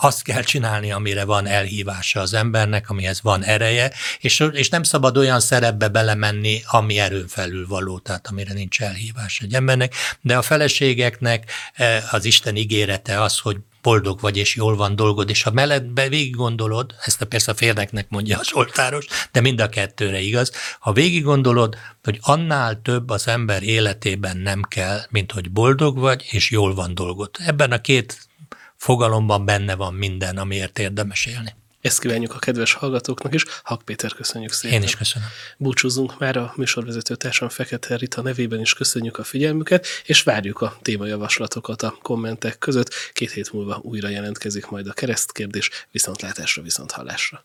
[0.00, 5.16] azt kell csinálni, amire van elhívása az embernek, amihez van ereje, és, és nem szabad
[5.16, 10.42] olyan szerepbe belemenni, ami erőn felül való, tehát amire nincs elhívás egy embernek, de a
[10.42, 15.50] feleségeknek e, az Isten ígérete az, hogy boldog vagy, és jól van dolgod, és ha
[15.50, 20.20] mellettbe végig gondolod, ezt a persze a férneknek mondja a Zsoltáros, de mind a kettőre
[20.20, 25.98] igaz, ha végig gondolod, hogy annál több az ember életében nem kell, mint hogy boldog
[25.98, 27.30] vagy, és jól van dolgod.
[27.46, 28.28] Ebben a két
[28.76, 31.54] fogalomban benne van minden, amiért érdemes élni.
[31.82, 33.44] Ezt kívánjuk a kedves hallgatóknak is.
[33.62, 34.76] Hak Péter, köszönjük szépen.
[34.76, 35.28] Én is köszönöm.
[35.56, 40.76] Búcsúzunk már a műsorvezető társam Fekete Rita nevében is köszönjük a figyelmüket, és várjuk a
[40.82, 42.94] témajavaslatokat a kommentek között.
[43.12, 47.44] Két hét múlva újra jelentkezik majd a keresztkérdés, viszontlátásra, viszont hallásra.